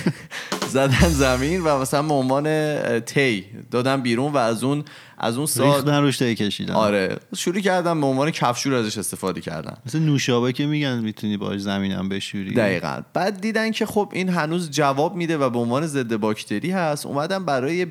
زدن 0.74 1.08
زمین 1.08 1.60
و 1.60 1.78
مثلا 1.78 2.02
به 2.02 2.14
عنوان 2.14 2.44
تی 3.00 3.44
دادن 3.70 4.00
بیرون 4.00 4.32
و 4.32 4.36
از 4.36 4.64
اون 4.64 4.84
از 5.22 5.36
اون 5.36 5.46
سال 5.46 5.74
ریختن 5.74 6.02
روش 6.02 6.22
کشیدن. 6.22 6.74
آره. 6.74 7.16
شروع 7.36 7.60
کردن 7.60 8.00
به 8.00 8.06
عنوان 8.06 8.30
کفشور 8.30 8.74
ازش 8.74 8.98
استفاده 8.98 9.40
کردن. 9.40 9.76
مثل 9.86 9.98
نوشابه 9.98 10.52
که 10.52 10.66
میگن 10.66 10.98
می‌تونی 10.98 11.36
باش 11.36 11.60
زمینم 11.60 12.08
بشوری. 12.08 12.54
دقیقا. 12.54 13.00
بعد 13.14 13.40
دیدن 13.40 13.70
که 13.70 13.86
خب 13.86 14.10
این 14.12 14.28
هنوز 14.28 14.70
جواب 14.70 15.16
میده 15.16 15.36
و 15.36 15.50
به 15.50 15.58
عنوان 15.58 15.86
ضد 15.86 16.16
باکتری 16.16 16.70
هست 16.70 17.06
اومدن 17.06 17.44
برای 17.44 17.86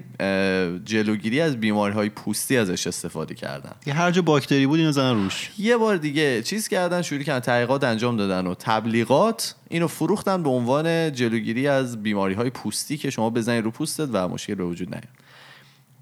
جلوگیری 0.85 1.41
از 1.41 1.59
بیماری 1.59 1.93
های 1.93 2.09
پوستی 2.09 2.57
ازش 2.57 2.87
استفاده 2.87 3.35
کردن 3.35 3.71
که 3.85 3.93
هر 3.93 4.11
جا 4.11 4.21
باکتری 4.21 4.67
بود 4.67 4.79
اینو 4.79 4.91
زدن 4.91 5.15
روش. 5.15 5.51
یه 5.57 5.77
بار 5.77 5.97
دیگه 5.97 6.41
چیز 6.41 6.67
کردن 6.67 7.01
شروع 7.01 7.23
کردن 7.23 7.39
تحقیقات 7.39 7.83
انجام 7.83 8.17
دادن 8.17 8.47
و 8.47 8.55
تبلیغات 8.55 9.55
اینو 9.69 9.87
فروختن 9.87 10.43
به 10.43 10.49
عنوان 10.49 11.11
جلوگیری 11.11 11.67
از 11.67 12.03
بیماری 12.03 12.33
های 12.33 12.49
پوستی 12.49 12.97
که 12.97 13.09
شما 13.09 13.29
بزنید 13.29 13.63
رو 13.63 13.71
پوستت 13.71 14.09
و 14.13 14.27
مشکل 14.27 14.55
به 14.55 14.63
وجود 14.63 14.89
نیاد. 14.89 15.21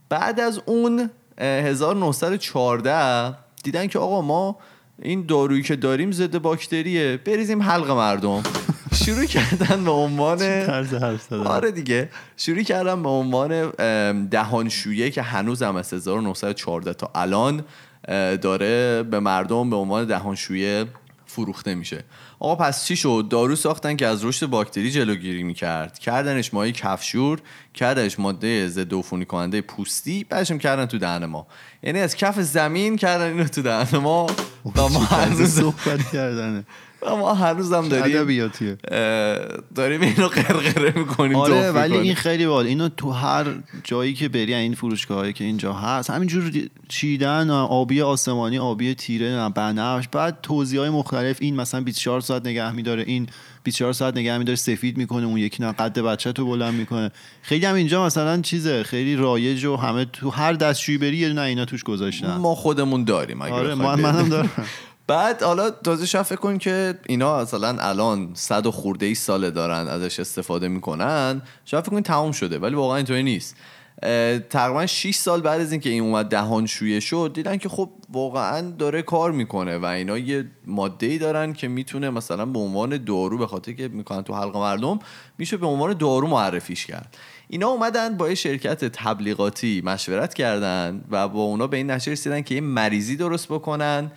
بعد 0.09 0.39
از 0.39 0.62
اون 0.65 1.09
1914 1.39 3.34
دیدن 3.63 3.88
که 3.88 4.00
آقا 4.00 4.22
ما 4.22 4.58
این 5.01 5.25
دارویی 5.25 5.63
که 5.63 5.75
داریم 5.75 6.12
ضد 6.12 6.38
باکتریه 6.38 7.17
بریزیم 7.17 7.62
حلق 7.62 7.91
مردم. 7.91 8.43
شروع 9.05 9.25
کردن 9.25 9.84
به 9.84 9.91
عنوان 9.91 10.41
آره 11.46 11.72
دیگه. 11.72 12.10
شروع 12.38 12.63
کردم 12.63 13.03
به 13.03 13.10
عنوان 13.10 13.72
دهانشویه 14.25 15.12
که 15.12 15.22
هنوز 15.22 15.63
هم 15.63 15.75
از 15.75 15.93
1914 15.93 16.93
تا 16.93 17.12
الان 17.15 17.63
داره 18.41 19.03
به 19.03 19.19
مردم 19.19 19.69
به 19.69 19.75
عنوان 19.75 20.05
دهانشویه 20.05 20.86
فروخته 21.25 21.75
میشه. 21.75 22.03
آقا 22.39 22.55
پس 22.55 22.86
چی 22.86 22.96
شد؟ 22.96 23.25
دارو 23.29 23.55
ساختن 23.55 23.96
که 23.96 24.08
از 24.08 24.25
رشد 24.25 24.46
باکتری 24.46 24.91
جلوگیری 24.91 25.43
می‌کرد. 25.43 26.00
کردنش 26.00 26.53
مایع 26.53 26.72
کفشور 26.72 27.39
کردنش 27.74 28.19
ماده 28.19 28.67
ضد 28.67 28.93
عفونی 28.93 29.25
کننده 29.25 29.62
پوستی 29.62 30.24
بعدش 30.24 30.51
هم 30.51 30.60
کردن 30.60 30.86
تو 30.86 30.98
دهن 30.98 31.25
ما. 31.25 31.48
یعنی 31.84 32.00
از 32.00 32.15
کف 32.15 32.39
زمین 32.39 32.96
کردن 32.96 33.25
اینو 33.25 33.43
تو 33.43 33.62
دهن 33.62 33.98
ما 33.98 34.27
و 34.65 34.89
ما 34.89 35.00
هنوز 35.00 35.50
صحبت 35.60 36.12
کردنه. 36.13 36.65
ما 37.01 37.34
هنوز 37.34 37.74
هم 37.74 37.88
داریم 37.89 38.51
داریم 39.75 40.01
اینو 40.01 40.27
قرقره 40.27 40.94
می‌کنیم 40.96 41.36
آره 41.36 41.72
ولی 41.72 41.98
این 41.98 42.15
خیلی 42.15 42.48
بال 42.48 42.65
اینو 42.65 42.89
تو 42.89 43.12
هر 43.12 43.46
جایی 43.84 44.13
که 44.13 44.29
بری 44.29 44.53
این 44.53 44.74
فروشگاهایی 44.74 45.34
که 45.34 45.44
اینجا 45.44 45.74
هست 45.74 46.10
همینجور 46.10 46.51
چیدن 46.89 47.50
آبی 47.50 48.01
آسمانی 48.01 48.60
آبی 48.60 48.94
تیره 48.94 49.50
بنفش 49.50 50.08
بعد 50.12 50.38
توضیح 50.44 50.79
های 50.79 50.89
مختلف. 50.89 51.38
این 51.41 51.56
مثلا 51.56 51.82
24 51.82 52.22
ساعت 52.22 52.46
نگه 52.46 52.72
میداره 52.72 53.03
این 53.08 53.27
24 53.63 53.94
ساعت 53.94 54.18
نگه 54.18 54.38
میداره 54.38 54.56
سفید 54.56 54.98
می‌کنه 54.98 55.25
اون 55.25 55.38
یکی 55.38 55.63
نه 55.63 55.72
قد 55.72 56.00
بچه 56.00 56.32
تو 56.32 56.46
بلند 56.46 56.74
می‌کنه. 56.74 57.12
خیلی 57.41 57.65
هم 57.65 57.75
اینجا 57.75 58.06
مثلا 58.06 58.41
چیزه 58.41 58.84
خیلی 58.84 59.15
رایج 59.15 59.65
و 59.65 59.75
همه 59.75 60.06
تو 60.06 60.29
هر 60.29 60.53
دستشویی 60.53 60.98
بری 60.98 61.18
یه 61.18 61.27
دونه 61.27 61.41
اینا 61.41 61.65
توش 61.65 61.84
گذاشتن. 61.84 62.36
ما 62.38 62.56
خودمون 62.56 63.03
داریم 63.03 63.41
اگه 63.41 63.53
آره 63.53 63.75
من 63.75 63.96
بری. 63.96 64.03
منم 64.03 64.29
دارم. 64.29 64.50
بعد 65.10 65.44
حالا 65.44 65.70
تازه 65.70 66.06
شاید 66.06 66.25
فکر 66.25 66.39
کن 66.39 66.58
که 66.58 67.00
اینا 67.08 67.42
مثلا 67.42 67.78
الان 67.80 68.30
صد 68.34 68.66
و 68.66 68.72
خورده 68.72 69.06
ای 69.06 69.16
ساله 69.16 69.51
دارن 69.51 69.88
ازش 69.88 70.20
استفاده 70.20 70.68
می‌کنن. 70.68 71.42
شاید 71.66 71.84
فکر 71.84 71.92
کن 71.92 72.01
تمام 72.01 72.32
شده 72.32 72.60
ولی 72.60 72.75
واقعا 72.75 72.98
اینطوری 72.98 73.24
نیست. 73.24 73.56
تقریبا 74.50 74.86
6 74.86 75.16
سال 75.16 75.42
بعد 75.42 75.62
از 75.62 75.72
اینکه 75.72 75.89
این 75.89 76.04
اومد 76.04 76.25
دهانشویه 76.25 77.00
شد 77.00 77.32
دیدن 77.34 77.58
که 77.58 77.70
خب 77.70 77.89
واقعا 78.13 78.72
داره 78.72 79.01
کار 79.01 79.32
می‌کنه 79.32 79.78
و 79.78 79.86
اینا 79.86 80.18
یه 80.18 80.46
ماده 80.68 81.08
ای 81.08 81.18
دارن 81.18 81.54
که 81.54 81.68
می‌تونه 81.68 82.10
مثلا 82.10 82.46
به 82.46 82.60
عنوان 82.60 83.04
دارو 83.04 83.38
به 83.38 83.48
خاطر 83.48 83.72
که 83.72 83.88
می‌کنن 83.88 84.22
تو 84.22 84.34
حلق 84.34 84.58
مردم 84.58 85.00
میشه 85.38 85.58
به 85.58 85.66
عنوان 85.66 85.94
دارو 85.94 86.28
معرفیش 86.28 86.86
کرد. 86.86 87.18
اینا 87.48 87.68
اومدن 87.68 88.18
با 88.18 88.30
یه 88.30 88.36
شرکت 88.36 88.86
تبلیغاتی 88.86 89.82
مشورت 89.86 90.34
کردن 90.34 91.04
و 91.12 91.28
با 91.28 91.42
اونا 91.42 91.68
به 91.68 91.78
این 91.78 91.92
نتیجه 91.92 92.12
رسیدن 92.12 92.42
که 92.42 92.56
یه 92.56 92.62
مریضی 92.62 93.16
درست 93.16 93.48
بکنن. 93.48 94.12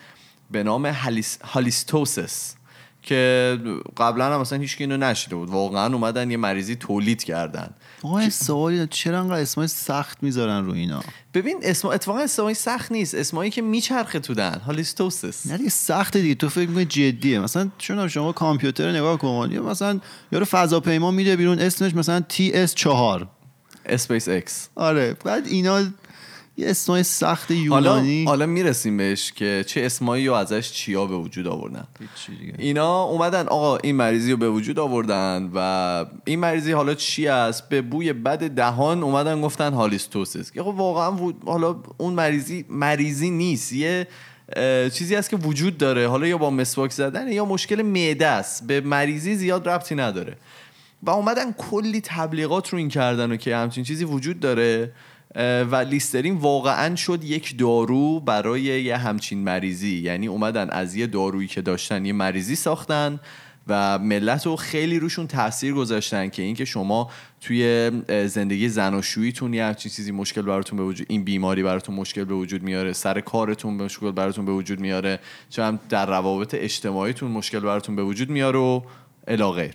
به 0.53 0.63
نام 0.63 0.87
هالیس... 0.87 1.39
هالیستوسس 1.43 2.55
که 3.03 3.59
قبلا 3.97 4.35
هم 4.35 4.41
مثلا 4.41 4.59
هیچ 4.59 4.77
اینو 4.79 4.97
نشده 4.97 5.37
بود. 5.37 5.51
واقعا 5.51 5.95
اومدن 5.95 6.31
یه 6.31 6.37
مریضی 6.37 6.77
تولید 6.77 7.25
کردن. 7.25 7.71
آقا 8.03 8.31
سوالی 8.31 8.87
چرا 8.87 9.21
انقدر 9.21 9.41
اسمای 9.41 9.67
سخت 9.67 10.23
می‌ذارن 10.23 10.65
رو 10.65 10.73
اینا؟ 10.73 11.03
ببین 11.35 11.59
اسم 11.63 11.89
اتفاقا 11.89 12.19
اسمایی 12.19 12.55
سخت 12.55 12.93
نیست. 12.93 13.15
اسمایی 13.15 13.51
که 13.51 13.63
میچرخه 13.63 14.21
تو 14.21 14.35
دهن 14.35 14.61
halitosis. 14.61 15.47
نه 15.47 15.57
دیگه 15.57 15.71
سخته 15.71 16.23
دیگه. 16.23 16.35
تو 16.35 16.49
فکر 16.49 16.69
می‌کنی 16.69 16.85
جدیه. 16.85 17.41
مثلا 17.41 17.71
چون 17.79 18.09
شما 18.09 18.33
کامپیوتر 18.33 18.87
رو 18.87 18.97
نگاه 18.97 19.19
کن. 19.19 19.49
یا 19.53 19.63
مثلا 19.63 20.01
یارو 20.33 20.45
فضاپیما 20.45 21.11
میده 21.11 21.37
بیرون 21.37 21.59
اسمش 21.59 21.95
مثلا 21.95 22.23
TS4 22.31 23.27
SpaceX 23.87 24.69
آره. 24.75 25.17
بعد 25.25 25.47
اینا 25.47 25.85
یه 26.57 26.71
اسمای 26.71 27.03
سخت 27.03 27.51
حالا 27.51 27.63
یونانی. 27.63 28.25
حالا 28.25 28.47
می‌رسیم 28.47 28.97
بهش 28.97 29.33
که 29.33 29.65
چه 29.67 29.81
اسمایی 29.81 30.27
رو 30.27 30.35
ازش 30.35 30.73
چیا 30.73 31.07
به 31.07 31.17
وجود 31.17 31.47
آوردن. 31.47 31.87
اینا 32.59 33.03
اومدن 33.03 33.49
آقا 33.49 33.77
این 33.77 33.97
مریضی 33.97 34.31
رو 34.31 34.37
به 34.37 34.51
وجود 34.51 34.79
آوردن 34.79 35.51
و 35.55 36.05
این 36.25 36.39
مریضی 36.39 36.73
حالا 36.73 36.95
چی 36.95 37.29
است؟ 37.29 37.69
به 37.69 37.83
بوی 37.83 38.13
بد 38.13 38.51
دهان 38.51 39.03
اومدن 39.03 39.41
گفتن 39.41 39.73
halitosis. 39.73 40.51
که 40.51 40.63
خب 40.63 40.69
واقعا 40.69 41.33
حالا 41.47 41.77
اون 41.99 42.15
مریضی 42.15 42.65
مریضی 42.69 43.31
نیست. 43.31 43.73
یه 43.73 44.07
چیزی 44.93 45.15
هست 45.15 45.31
که 45.31 45.37
وجود 45.37 45.79
داره. 45.79 46.09
حالا 46.09 46.27
یا 46.27 46.39
با 46.39 46.51
مسواک 46.51 46.93
زدن 46.93 47.33
یا 47.33 47.45
مشکل 47.45 47.83
معده 47.83 48.27
است. 48.27 48.67
به 48.67 48.81
مریضی 48.81 49.35
زیاد 49.35 49.69
ربطی 49.69 49.95
نداره. 49.95 50.37
و 51.03 51.11
اومدن 51.11 51.53
کلی 51.53 52.01
تبلیغات 52.01 52.69
رو 52.69 52.79
این 52.79 52.89
کردن 52.89 53.33
و 53.33 53.37
که 53.37 53.57
همچین 53.57 53.85
چیزی 53.85 54.05
وجود 54.05 54.41
داره. 54.41 54.93
و 55.71 55.77
لیسترین 55.77 56.35
واقعا 56.35 56.97
شد 56.97 57.25
یک 57.25 57.59
دارو 57.59 58.21
برای 58.21 58.63
یه 58.63 58.97
همچین 58.97 59.39
مریضی. 59.45 59.99
یعنی 59.99 60.27
اومدن 60.27 60.71
از 60.71 60.97
یه 60.97 61.07
دارویی 61.07 61.49
که 61.49 61.63
داشتن 61.63 62.05
یه 62.05 62.13
مریضی 62.13 62.57
ساختن 62.57 63.21
و 63.69 63.99
ملت 63.99 64.47
رو 64.47 64.57
خیلی 64.57 64.99
روشون 64.99 65.27
تاثیر 65.27 65.75
گذاشتن 65.75 66.29
که 66.29 66.43
اینکه 66.43 66.65
شما 66.65 67.11
توی 67.41 67.91
زندگی 68.27 68.69
زناشوییتون 68.69 69.55
یه 69.55 69.65
همچین 69.65 69.93
چیزی 69.93 70.13
مشکل 70.13 70.43
براتون 70.43 70.79
به 70.79 70.85
وجود 70.85 71.07
این 71.11 71.25
بیماری 71.25 71.63
براتون 71.63 71.95
مشکل 71.95 72.25
به 72.25 72.35
وجود 72.35 72.63
میاره 72.63 72.93
سر 72.93 73.21
کارتون 73.21 73.75
مشکل 73.75 74.11
براتون 74.11 74.45
به 74.45 74.53
وجود 74.53 74.81
میاره 74.81 75.19
هم 75.59 75.81
در 75.89 76.07
روابط 76.07 76.55
اجتماعیتون 76.59 77.31
مشکل 77.31 77.61
براتون 77.61 77.97
به 77.97 78.03
وجود 78.03 78.31
میاره 78.31 78.59
و 78.59 78.81
الی 79.29 79.71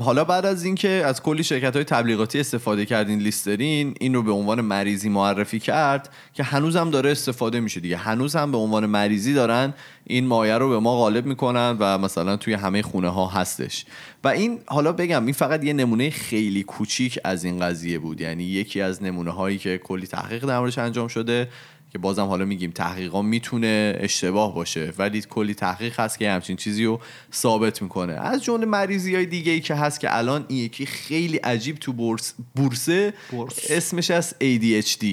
حالا 0.00 0.24
بعد 0.24 0.46
از 0.46 0.64
اینکه 0.64 0.88
از 0.88 1.22
کلی 1.22 1.44
شرکت 1.44 1.76
های 1.76 1.84
تبلیغاتی 1.84 2.40
استفاده 2.40 2.86
کردین 2.86 3.18
لیسترین 3.18 3.94
این 4.00 4.14
رو 4.14 4.22
به 4.22 4.32
عنوان 4.32 4.60
مریضی 4.60 5.08
معرفی 5.08 5.58
کرد 5.58 6.08
که 6.34 6.42
هنوز 6.42 6.76
هم 6.76 6.90
داره 6.90 7.10
استفاده 7.10 7.60
میشه 7.60 7.80
دیگه. 7.80 7.96
هنوز 7.96 8.36
هم 8.36 8.52
به 8.52 8.58
عنوان 8.58 8.86
مریضی 8.86 9.34
دارن 9.34 9.74
این 10.04 10.26
مایه 10.26 10.58
رو 10.58 10.68
به 10.68 10.78
ما 10.78 10.96
غالب 10.96 11.26
می‌کنن 11.26 11.76
و 11.80 11.98
مثلا 11.98 12.36
توی 12.36 12.54
همه 12.54 12.82
خونه 12.82 13.08
ها 13.08 13.26
هستش. 13.26 13.84
و 14.24 14.28
این 14.28 14.58
حالا 14.66 14.92
بگم 14.92 15.24
این 15.24 15.34
فقط 15.34 15.64
یه 15.64 15.72
نمونه 15.72 16.10
خیلی 16.10 16.62
کوچیک 16.62 17.18
از 17.24 17.44
این 17.44 17.60
قضیه 17.60 17.98
بود. 17.98 18.20
یعنی 18.20 18.44
یکی 18.44 18.80
از 18.80 19.02
نمونه 19.02 19.30
هایی 19.30 19.58
که 19.58 19.78
کلی 19.78 20.06
تحقیق 20.06 20.44
در 20.46 20.80
انجام 20.80 21.08
شده. 21.08 21.48
که 21.94 21.98
بازم 21.98 22.26
حالا 22.26 22.44
میگیم 22.44 22.70
تحقیقا 22.70 23.22
می‌تونه 23.22 23.96
اشتباه 24.00 24.54
باشه 24.54 24.92
ولی 24.98 25.20
کلی 25.20 25.54
تحقیق 25.54 26.00
هست 26.00 26.18
که 26.18 26.30
همچین 26.30 26.56
چیزی 26.56 26.84
رو 26.84 27.00
ثابت 27.34 27.82
می‌کنه. 27.82 28.12
از 28.12 28.44
جمله 28.44 28.66
مریضی 28.66 29.14
های 29.14 29.26
دیگه 29.26 29.52
ای 29.52 29.60
که 29.60 29.74
هست 29.74 30.00
که 30.00 30.16
الان 30.16 30.44
این 30.48 30.58
یکی 30.58 30.86
خیلی 30.86 31.36
عجیب 31.36 31.76
تو 31.76 31.92
بورس 31.92 32.34
بورسه. 32.56 33.14
بورس. 33.30 33.70
اسمش 33.70 34.10
از 34.10 34.34
ADHD 34.40 35.06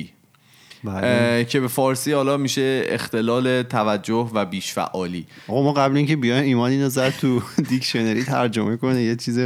بله. 0.83 1.45
که 1.45 1.59
به 1.59 1.67
فارسی 1.67 2.11
حالا 2.11 2.38
میشه 2.38 2.83
اختلال 2.85 3.63
توجه 3.63 4.29
و 4.33 4.45
بیش 4.45 4.73
فعالی 4.73 5.25
آقا 5.47 5.63
ما 5.63 5.73
قبل 5.73 5.97
اینکه 5.97 6.15
بیایم 6.15 6.43
ایمان 6.43 6.71
اینو 6.71 6.89
زد 6.89 7.09
تو 7.09 7.41
دیکشنری 7.69 8.23
ترجمه 8.23 8.77
کنه. 8.77 9.01
یه 9.01 9.15
چیز 9.15 9.39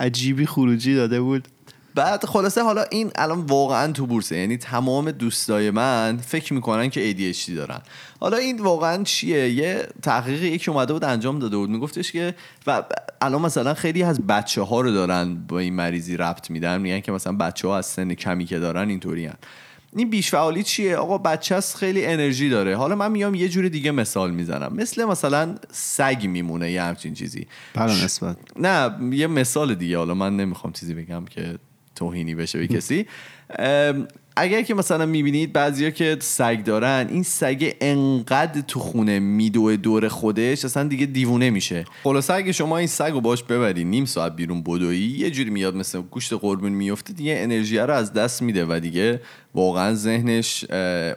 عجیبی 0.00 0.46
خروجی 0.46 0.94
داده 0.94 1.20
بود. 1.20 1.48
بعد 1.94 2.26
خلاصه 2.26 2.62
حالا 2.62 2.84
این 2.90 3.10
الان 3.14 3.40
واقعا 3.40 3.92
تو 3.92 4.06
بورسه. 4.06 4.36
یعنی 4.36 4.56
تمام 4.56 5.10
دوستای 5.10 5.70
من 5.70 6.16
فکر 6.16 6.54
می‌کنن 6.54 6.90
که 6.90 7.14
ADHD 7.14 7.50
دارن. 7.50 7.80
حالا 8.20 8.36
این 8.36 8.60
واقعا 8.60 9.02
چیه؟ 9.04 9.50
یه 9.50 9.88
تحقیق 10.02 10.42
یکی 10.42 10.70
اومده 10.70 10.92
بود 10.92 11.04
انجام 11.04 11.38
داده 11.38 11.56
بود. 11.56 11.70
میگفتش 11.70 12.12
که 12.12 12.34
و 12.66 12.82
الان 13.20 13.42
مثلا 13.42 13.74
خیلی 13.74 14.02
از 14.02 14.26
بچه 14.26 14.62
ها 14.62 14.80
رو 14.80 14.92
دارن 14.92 15.34
با 15.34 15.58
این 15.58 15.74
مریضی 15.74 16.16
ربط 16.16 16.50
میدن. 16.50 16.80
میگن 16.80 17.00
که 17.00 17.12
مثلا 17.12 17.32
بچه 17.32 17.68
ها 17.68 17.78
از 17.78 17.86
سن 17.86 18.14
کمی 18.14 18.44
که 18.44 18.58
دارن 18.58 18.88
اینطوری 18.88 19.30
این 19.96 20.10
بیش 20.10 20.30
فعالی 20.30 20.62
چیه؟ 20.62 20.96
آقا 20.96 21.18
بچه 21.18 21.56
هست 21.56 21.76
خیلی 21.76 22.06
انرژی 22.06 22.48
داره. 22.48 22.76
حالا 22.76 22.94
من 22.94 23.12
میام 23.12 23.34
یه 23.34 23.48
جور 23.48 23.68
دیگه 23.68 23.90
مثال 23.90 24.30
می‌زنم. 24.30 24.72
مثل 24.76 25.04
مثلا 25.04 25.54
سگ 25.72 26.26
میمونه 26.26 26.70
یه 26.70 26.82
همچین 26.82 27.14
چیزی. 27.14 27.46
بلا 27.74 28.04
نسبت. 28.04 28.36
نه 28.56 28.96
یه 29.12 29.26
مثال 29.26 29.74
دیگه. 29.74 29.98
حالا 29.98 30.14
من 30.14 30.36
نمی‌خوام 30.36 30.72
چیزی 30.72 30.94
بگم 30.94 31.24
که 31.24 31.58
توهینی 31.94 32.34
بشه 32.34 32.58
به 32.58 32.66
کسی. 32.66 33.06
اگر 34.36 34.62
که 34.62 34.74
مثلا 34.74 35.06
می‌بینید 35.06 35.52
بعضیا 35.52 35.90
که 35.90 36.16
سگ 36.20 36.64
دارن 36.64 37.06
این 37.10 37.22
سگ 37.22 37.72
انقدر 37.80 38.60
تو 38.60 38.80
خونه 38.80 39.18
میدوه 39.18 39.76
دور 39.76 40.08
خودش 40.08 40.64
اصلا 40.64 40.88
دیگه 40.88 41.06
دیوونه 41.06 41.50
میشه. 41.50 41.84
خلاصه 42.04 42.34
اگه 42.34 42.52
شما 42.52 42.78
این 42.78 42.86
سگ 42.86 43.10
رو 43.12 43.20
باش 43.20 43.42
ببری 43.42 43.84
نیم 43.84 44.04
ساعت 44.04 44.36
بیرون 44.36 44.62
بدوی 44.62 44.98
یه 44.98 45.30
جوری 45.30 45.50
میاد 45.50 45.76
مثل 45.76 46.00
گوشت 46.00 46.32
قربون 46.32 46.72
میفته 46.72 47.12
دیگه 47.12 47.36
انرژی 47.38 47.78
رو 47.78 47.94
از 47.94 48.12
دست 48.12 48.42
میده 48.42 48.66
و 48.68 48.80
دیگه 48.80 49.20
واقعا 49.54 49.94
ذهنش 49.94 50.64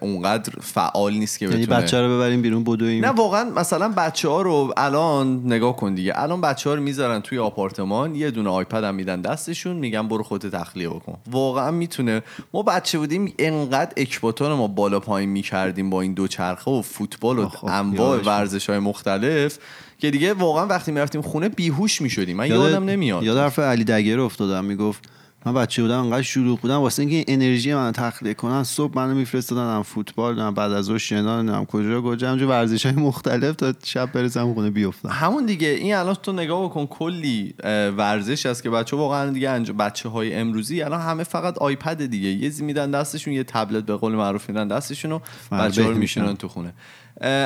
اونقدر 0.02 0.54
فعال 0.62 1.14
نیست 1.14 1.40
که 1.40 1.46
یعنی 1.46 1.66
بتونه 1.66 1.82
بچه 1.82 2.02
رو 2.02 2.16
ببریم 2.16 2.42
بیرون 2.42 2.64
بدویم 2.64 3.06
نه 3.06 3.12
واقعا 3.12 3.50
مثلا 3.50 3.90
بچه 3.98 4.30
ها 4.30 4.42
رو 4.42 4.74
الان 4.78 5.42
نگاه 5.46 5.76
کن 5.76 5.94
دیگه. 5.94 6.14
الان 6.16 6.42
بچه 6.42 6.70
ها 6.70 6.76
رو 6.76 6.82
می‌ذارن 6.82 7.20
توی 7.22 7.40
آپارتمان 7.40 8.16
یه 8.16 8.32
دونه 8.32 8.50
آیپد 8.50 8.84
هم 8.84 8.96
میدن 8.96 9.22
دستشون 9.22 9.76
میگن 9.76 10.08
برو 10.08 10.24
خودت 10.24 10.56
تخلیه 10.56 10.90
بکن. 10.90 11.18
واقعا 11.32 11.72
می‌تونه 11.72 12.22
ما 12.54 12.64
بچه 12.64 12.98
بودیم 12.98 13.34
انقدر 13.40 13.94
اکباتان 13.98 14.54
ما 14.54 14.68
بالا 14.68 15.00
پایین 15.00 15.30
می‌کردیم 15.30 15.90
با 15.90 16.02
این 16.02 16.14
دو 16.14 16.28
چرخه 16.28 16.72
و 16.72 16.82
فوتبال 16.82 17.40
و 17.40 17.42
آخ، 17.42 17.64
انواع 17.64 18.18
ورزش 18.18 18.70
های 18.70 18.80
مختلف 18.80 19.58
که 20.00 20.12
دیگه 20.12 20.34
واقعا 20.34 20.68
وقتی 20.68 20.92
می‌رفتیم 20.92 21.22
خونه 21.22 21.50
بیهوش 21.50 22.02
می‌شدیم. 22.02 22.38
من 22.38 22.48
یادم 22.48 22.84
نمیاد. 22.84 23.24
یاد 23.24 23.38
حرف 23.38 23.60
علی 23.60 23.84
دگر 23.84 24.20
افتادم 24.20 24.66
می‌گفت 24.66 25.10
من 25.46 25.54
بچه 25.54 25.82
بودم 25.82 26.00
انقدر 26.00 26.22
شروع 26.22 26.58
بودم. 26.58 26.76
واسه 26.76 27.02
اینکه 27.02 27.16
این 27.16 27.26
انرژی 27.28 27.74
من 27.74 27.92
تخلیه 27.92 28.34
کنن 28.34 28.64
صبح 28.64 28.96
منو 28.96 29.16
میفرستادن 29.16 29.76
هم 29.76 29.84
فوتبال 29.84 30.40
هم 30.40 30.54
بعد 30.54 30.72
از 30.72 30.86
ظهر 30.86 30.98
شنا 30.98 31.38
هم 31.40 31.66
کجا 31.66 32.02
کجا. 32.02 32.32
همجور 32.32 32.50
ورزش 32.50 32.86
های 32.86 32.96
مختلف 32.96 33.56
تا 33.56 33.74
شب 33.84 34.12
برسم 34.12 34.54
خونه 34.54 34.70
بیفتم. 34.70 35.10
همون 35.10 35.46
دیگه. 35.46 35.68
این 35.68 35.96
الان 35.96 36.16
تو 36.16 36.32
نگاه 36.32 36.66
بکن 36.66 36.86
کلی 36.86 37.54
ورزش 37.98 38.46
هست 38.46 38.64
که 38.64 38.70
بچه 38.70 38.98
واقعا 38.98 39.30
دیگه 39.30 39.50
انجام 39.50 39.78
بچه 39.78 40.10
های 40.10 40.34
امروزی 40.36 40.82
الان 40.82 41.02
همه 41.02 41.24
فقط 41.24 41.58
آیپد 41.58 42.06
دیگه. 42.06 42.30
یه 42.30 42.52
میدن 42.60 42.92
دستشون 42.92 43.34
یه 43.34 43.44
تبلت 43.44 43.86
به 43.86 43.96
قول 43.96 44.14
معروف 44.14 44.50
میدن 44.50 44.68
دستشون 44.68 45.12
و 45.12 45.20
فربه 45.50 45.68
بچه 45.68 45.84
ها 45.84 45.90
رو 45.90 45.98
میشن. 45.98 46.22
میشونن 46.22 46.38
تو 46.38 46.48
خونه. 46.48 46.74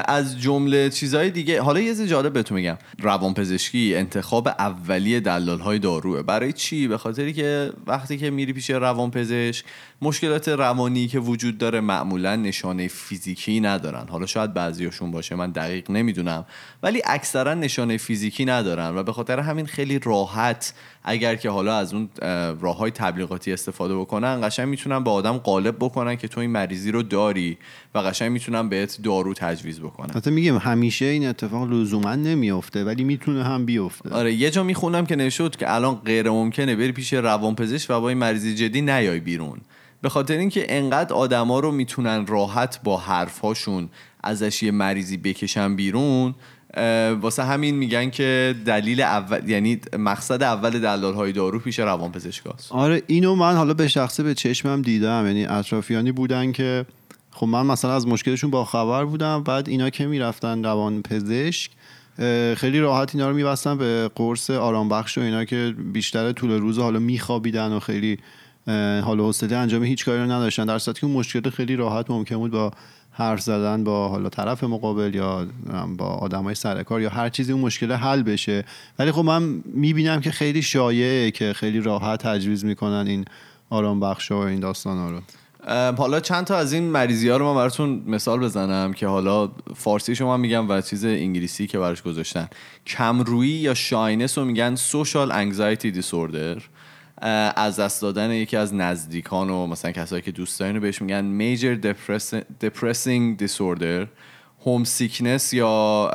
از 0.05 0.41
جمله 0.41 0.89
چیزهای 0.89 1.29
دیگه. 1.29 1.61
حالا 1.61 1.79
یه 1.79 1.87
چیز 1.87 2.01
جالب 2.01 2.33
بهتون 2.33 2.57
میگم. 2.57 2.77
روانپزشکی 2.99 3.95
انتخاب 3.95 4.47
اولیه 4.47 5.19
دلال 5.19 5.59
های 5.59 5.79
داروه. 5.79 6.21
برای 6.21 6.53
چی؟ 6.53 6.87
به 6.87 6.97
خاطری 6.97 7.33
که 7.33 7.71
وقتی 7.87 8.17
که 8.17 8.29
میری 8.29 8.53
پیش 8.53 8.69
روانپزشک 8.69 9.65
مشکلات 10.01 10.49
روانی 10.49 11.07
که 11.07 11.19
وجود 11.19 11.57
داره 11.57 11.79
معمولا 11.79 12.35
نشانه 12.35 12.87
فیزیکی 12.87 13.59
ندارن. 13.59 14.07
حالا 14.09 14.25
شاید 14.25 14.53
بعضیاشون 14.53 15.11
باشه 15.11 15.35
من 15.35 15.51
دقیق 15.51 15.91
نمی‌دونم. 15.91 16.45
ولی 16.83 17.01
اکثرا 17.05 17.53
نشانه 17.53 17.97
فیزیکی 17.97 18.45
ندارن 18.45 18.95
و 18.95 19.03
به 19.03 19.13
خاطر 19.13 19.39
همین 19.39 19.65
خیلی 19.65 19.99
راحت 19.99 20.73
اگر 21.09 21.35
که 21.35 21.49
حالا 21.49 21.77
از 21.77 21.93
اون 21.93 22.09
راه 22.61 22.77
های 22.77 22.91
تبلیغاتی 22.91 23.53
استفاده 23.53 23.95
بکنن 23.95 24.47
قشنگ 24.47 24.67
می‌تونن 24.67 25.03
به 25.03 25.09
آدم 25.09 25.37
غالب 25.37 25.75
بکنن 25.79 26.15
که 26.15 26.27
تو 26.27 26.39
این 26.39 26.49
مریضی 26.49 26.91
رو 26.91 27.03
داری 27.03 27.57
و 27.95 27.99
قشنگ 27.99 28.31
می‌تونن 28.31 28.69
بهت 28.69 29.01
دارو 29.03 29.33
تجویز 29.33 29.79
بکنن. 29.79 30.09
حتی 30.15 30.31
میگم 30.31 30.57
همیشه 30.57 31.05
این 31.05 31.27
اتفاق 31.27 31.71
لزوما 31.71 32.15
نمیافته 32.15 32.83
ولی 32.83 33.03
می‌تونه 33.03 33.43
هم 33.43 33.65
بیفته. 33.65 34.09
آره 34.09 34.33
یه 34.33 34.49
جا 34.49 34.63
می‌خونم 34.63 35.05
که 35.05 35.15
نشد 35.15 35.55
که 35.55 35.73
الان 35.73 35.95
غیر 35.95 36.29
ممکنه 36.29 36.75
بری 36.75 36.91
پیش 36.91 37.13
روانپزشک 37.13 37.89
و 37.89 38.01
با 38.01 38.09
این 38.09 38.17
مریضی 38.17 38.55
جدی 38.55 38.81
نیای 38.81 39.19
بیرون. 39.19 39.61
به 40.01 40.09
خاطر 40.09 40.37
اینکه 40.37 40.65
انقدر 40.77 41.13
آدما 41.13 41.59
رو 41.59 41.71
می‌تونن 41.71 42.25
راحت 42.25 42.79
با 42.83 42.97
حرفهاشون 42.97 43.89
ازش 44.23 44.63
یه 44.63 44.71
مریضی 44.71 45.17
بکشن 45.17 45.75
بیرون 45.75 46.35
واسه 47.21 47.43
همین 47.43 47.75
میگن 47.75 48.09
که 48.09 48.55
دلیل 48.65 49.01
اول 49.01 49.49
یعنی 49.49 49.79
مقصد 49.97 50.43
اول 50.43 50.79
دلال 50.79 51.13
های 51.13 51.31
دارو 51.31 51.59
پیش 51.59 51.79
روانپزشکاست 51.79 52.71
آره 52.71 53.03
اینو 53.07 53.35
من 53.35 53.55
حالا 53.55 53.73
به 53.73 53.87
شخصه 53.87 54.23
به 54.23 54.33
چشمم 54.33 54.81
دیدم. 54.81 55.23
یعنی 55.27 55.45
اطرافیانی 55.45 56.11
بودن 56.11 56.51
که 56.51 56.85
خب 57.31 57.47
من 57.47 57.65
مثلا 57.65 57.95
از 57.95 58.07
مشکلشون 58.07 58.51
با 58.51 58.65
خبر 58.65 59.05
بودم 59.05 59.43
بعد 59.43 59.69
اینا 59.69 59.89
که 59.89 60.05
می‌رفتن 60.05 60.63
روان 60.63 61.01
پزشک 61.01 61.69
خیلی 62.57 62.79
راحت 62.79 63.15
اینا 63.15 63.29
رو 63.29 63.35
میبستن 63.35 63.77
به 63.77 64.11
قرص 64.15 64.49
آرام 64.49 64.89
بخش 64.89 65.17
و 65.17 65.21
اینا 65.21 65.45
که 65.45 65.75
بیشتر 65.93 66.31
طول 66.31 66.51
روز 66.51 66.79
حالا 66.79 66.99
میخوابیدن 66.99 67.73
و 67.73 67.79
خیلی 67.79 68.17
اه، 68.67 68.99
حال 68.99 69.19
و 69.19 69.25
حوصله 69.25 69.55
انجام 69.55 69.83
هیچ 69.83 70.05
کاری 70.05 70.19
رو 70.19 70.31
نداشتن. 70.31 70.65
در 70.65 70.79
صورتی 70.79 71.01
که 71.01 71.07
مشکل 71.07 71.49
خیلی 71.49 71.75
راحت 71.75 72.11
ممکن 72.11 72.35
بود 72.35 72.51
با 72.51 72.71
حرف 73.17 73.41
زدن 73.41 73.83
با 73.83 74.09
حالا 74.09 74.29
طرف 74.29 74.63
مقابل 74.63 75.15
یا 75.15 75.47
با 75.97 76.05
آدمای 76.05 76.55
سر 76.55 76.83
کار 76.83 77.01
یا 77.01 77.09
هر 77.09 77.29
چیزی 77.29 77.51
اون 77.51 77.61
مشکل 77.61 77.91
حل 77.91 78.23
بشه. 78.23 78.65
ولی 78.99 79.11
خب 79.11 79.21
من 79.21 79.61
می‌بینم 79.65 80.21
که 80.21 80.31
خیلی 80.31 80.61
شایعه 80.61 81.31
که 81.31 81.53
خیلی 81.53 81.79
راحت 81.79 82.27
تجویز 82.27 82.65
می‌کنن 82.65 83.07
این 83.07 83.25
آرام 83.69 83.99
بخش 83.99 84.31
و 84.31 84.35
این 84.35 84.59
داستان 84.59 84.97
ها 84.97 85.11
رو 85.11 85.21
حالا 85.97 86.19
چند 86.19 86.45
تا 86.45 86.57
از 86.57 86.73
این 86.73 86.83
مریضی 86.83 87.29
ها 87.29 87.37
رو 87.37 87.45
من 87.45 87.55
براتون 87.55 88.03
مثال 88.07 88.39
بزنم 88.39 88.93
که 88.93 89.07
حالا 89.07 89.51
فارسی 89.75 90.15
شما 90.15 90.37
میگم 90.37 90.69
و 90.69 90.81
چیز 90.81 91.05
انگلیسی 91.05 91.67
که 91.67 91.79
براش 91.79 92.01
گذاشتن. 92.01 92.47
کمرویی 92.85 93.51
یا 93.51 93.73
شاینس 93.73 94.37
رو 94.37 94.45
میگن 94.45 94.75
سوشال 94.75 95.31
انگزایتی 95.31 95.91
دیسوردر 95.91 96.57
از 97.21 97.79
دست 97.79 98.01
دادن 98.01 98.31
یکی 98.31 98.57
از 98.57 98.73
نزدیکان 98.73 99.49
و 99.49 99.67
مثلا 99.67 99.91
کسایی 99.91 100.21
که 100.21 100.31
دوست 100.31 100.59
دارین 100.59 100.75
رو 100.75 100.81
بهش 100.81 101.01
میگن 101.01 101.25
میجر 101.25 101.93
depressing 102.61 103.43
disorder 103.43 104.07
homesickness 104.65 105.53
یا 105.53 106.09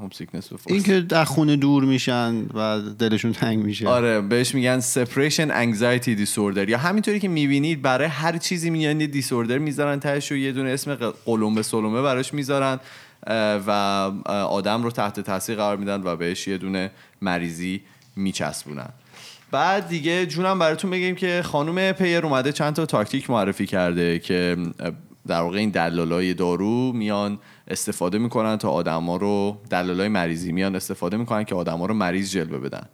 homesickness 0.00 0.50
این 0.66 0.82
که 0.82 1.00
در 1.00 1.24
خونه 1.24 1.56
دور 1.56 1.84
میشن 1.84 2.46
و 2.54 2.80
دلشون 2.98 3.32
تنگ 3.32 3.64
میشه. 3.64 3.88
آره 3.88 4.20
بهش 4.20 4.54
میگن 4.54 4.80
separation 4.80 5.50
anxiety 5.50 6.26
disorder. 6.26 6.68
یا 6.68 6.78
همینطوری 6.78 7.20
که 7.20 7.28
می‌بینید 7.28 7.82
برای 7.82 8.08
هر 8.08 8.36
چیزی 8.36 8.70
میان 8.70 9.00
یه 9.00 9.06
disorder 9.06 9.58
می‌ذارن 9.58 10.00
تهش 10.00 10.32
و 10.32 10.36
یه 10.36 10.52
دونه 10.52 10.70
اسم 10.70 10.94
قلمبه 11.26 11.62
سلمه 11.62 12.02
براش 12.02 12.34
می‌ذارن 12.34 12.80
و 13.66 13.70
آدم 14.26 14.82
رو 14.82 14.90
تحت 14.90 15.20
تاثیر 15.20 15.56
قرار 15.56 15.76
میدن 15.76 16.02
و 16.04 16.16
بهش 16.16 16.48
یه 16.48 16.58
دونه 16.58 16.90
مریضی 17.22 17.80
میچسبونن. 18.16 18.88
بعد 19.50 19.88
دیگه 19.88 20.26
جونم 20.26 20.58
براتون 20.58 20.90
بگیم 20.90 21.14
که 21.14 21.42
خانم 21.44 21.92
پیر 21.92 22.26
اومده 22.26 22.52
چند 22.52 22.74
تا 22.74 22.86
تاکتیک 22.86 23.30
معرفی 23.30 23.66
کرده 23.66 24.18
که 24.18 24.56
در 25.26 25.40
واقع 25.40 25.58
این 25.58 25.70
دلالای 25.70 26.34
دارو 26.34 26.92
میان 26.92 27.38
استفاده 27.68 28.18
می‌کنن 28.18 28.56
تا 28.56 28.70
آدما 28.70 29.16
رو 29.16 29.58
دلالای 29.70 30.08
مریضی 30.08 30.52
میان 30.52 30.76
استفاده 30.76 31.16
می‌کنن 31.16 31.44
که 31.44 31.54
آدما 31.54 31.86
رو 31.86 31.94
مریض 31.94 32.30
جلوه 32.30 32.58
بدن. 32.58 32.88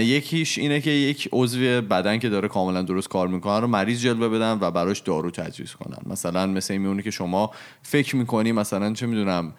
یکیش 0.00 0.58
اینه 0.58 0.80
که 0.80 0.90
یک 0.90 1.28
عضو 1.32 1.58
بدن 1.80 2.18
که 2.18 2.28
داره 2.28 2.48
کاملا 2.48 2.82
درست 2.82 3.08
کار 3.08 3.28
می‌کنن 3.28 3.60
رو 3.60 3.66
مریض 3.66 4.00
جلوه 4.00 4.28
بدن 4.28 4.58
و 4.60 4.70
براش 4.70 5.00
دارو 5.00 5.30
تجویز 5.30 5.72
کنن. 5.72 5.98
مثلا 6.06 6.46
مثل 6.46 6.72
این 6.72 6.82
میمونه 6.82 7.02
که 7.02 7.10
شما 7.10 7.50
فکر 7.82 8.16
می‌کنی 8.16 8.52
مثلا 8.52 8.92
چه 8.92 9.06
می‌دونم 9.06 9.52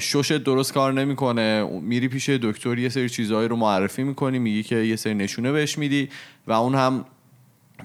ششت 0.00 0.38
درست 0.38 0.72
کار 0.72 0.92
نمی‌کنه. 0.92 1.64
میری 1.82 2.08
پیش 2.08 2.28
دکتر 2.28 2.78
یه 2.78 2.88
سری 2.88 3.08
چیزهایی 3.08 3.48
رو 3.48 3.56
معرفی 3.56 4.02
می‌کنی 4.02 4.38
میگی 4.38 4.62
که 4.62 4.76
یه 4.76 4.96
سری 4.96 5.14
نشونه 5.14 5.52
بهش 5.52 5.78
میدی 5.78 6.08
و 6.46 6.52
اون 6.52 6.74
هم 6.74 7.04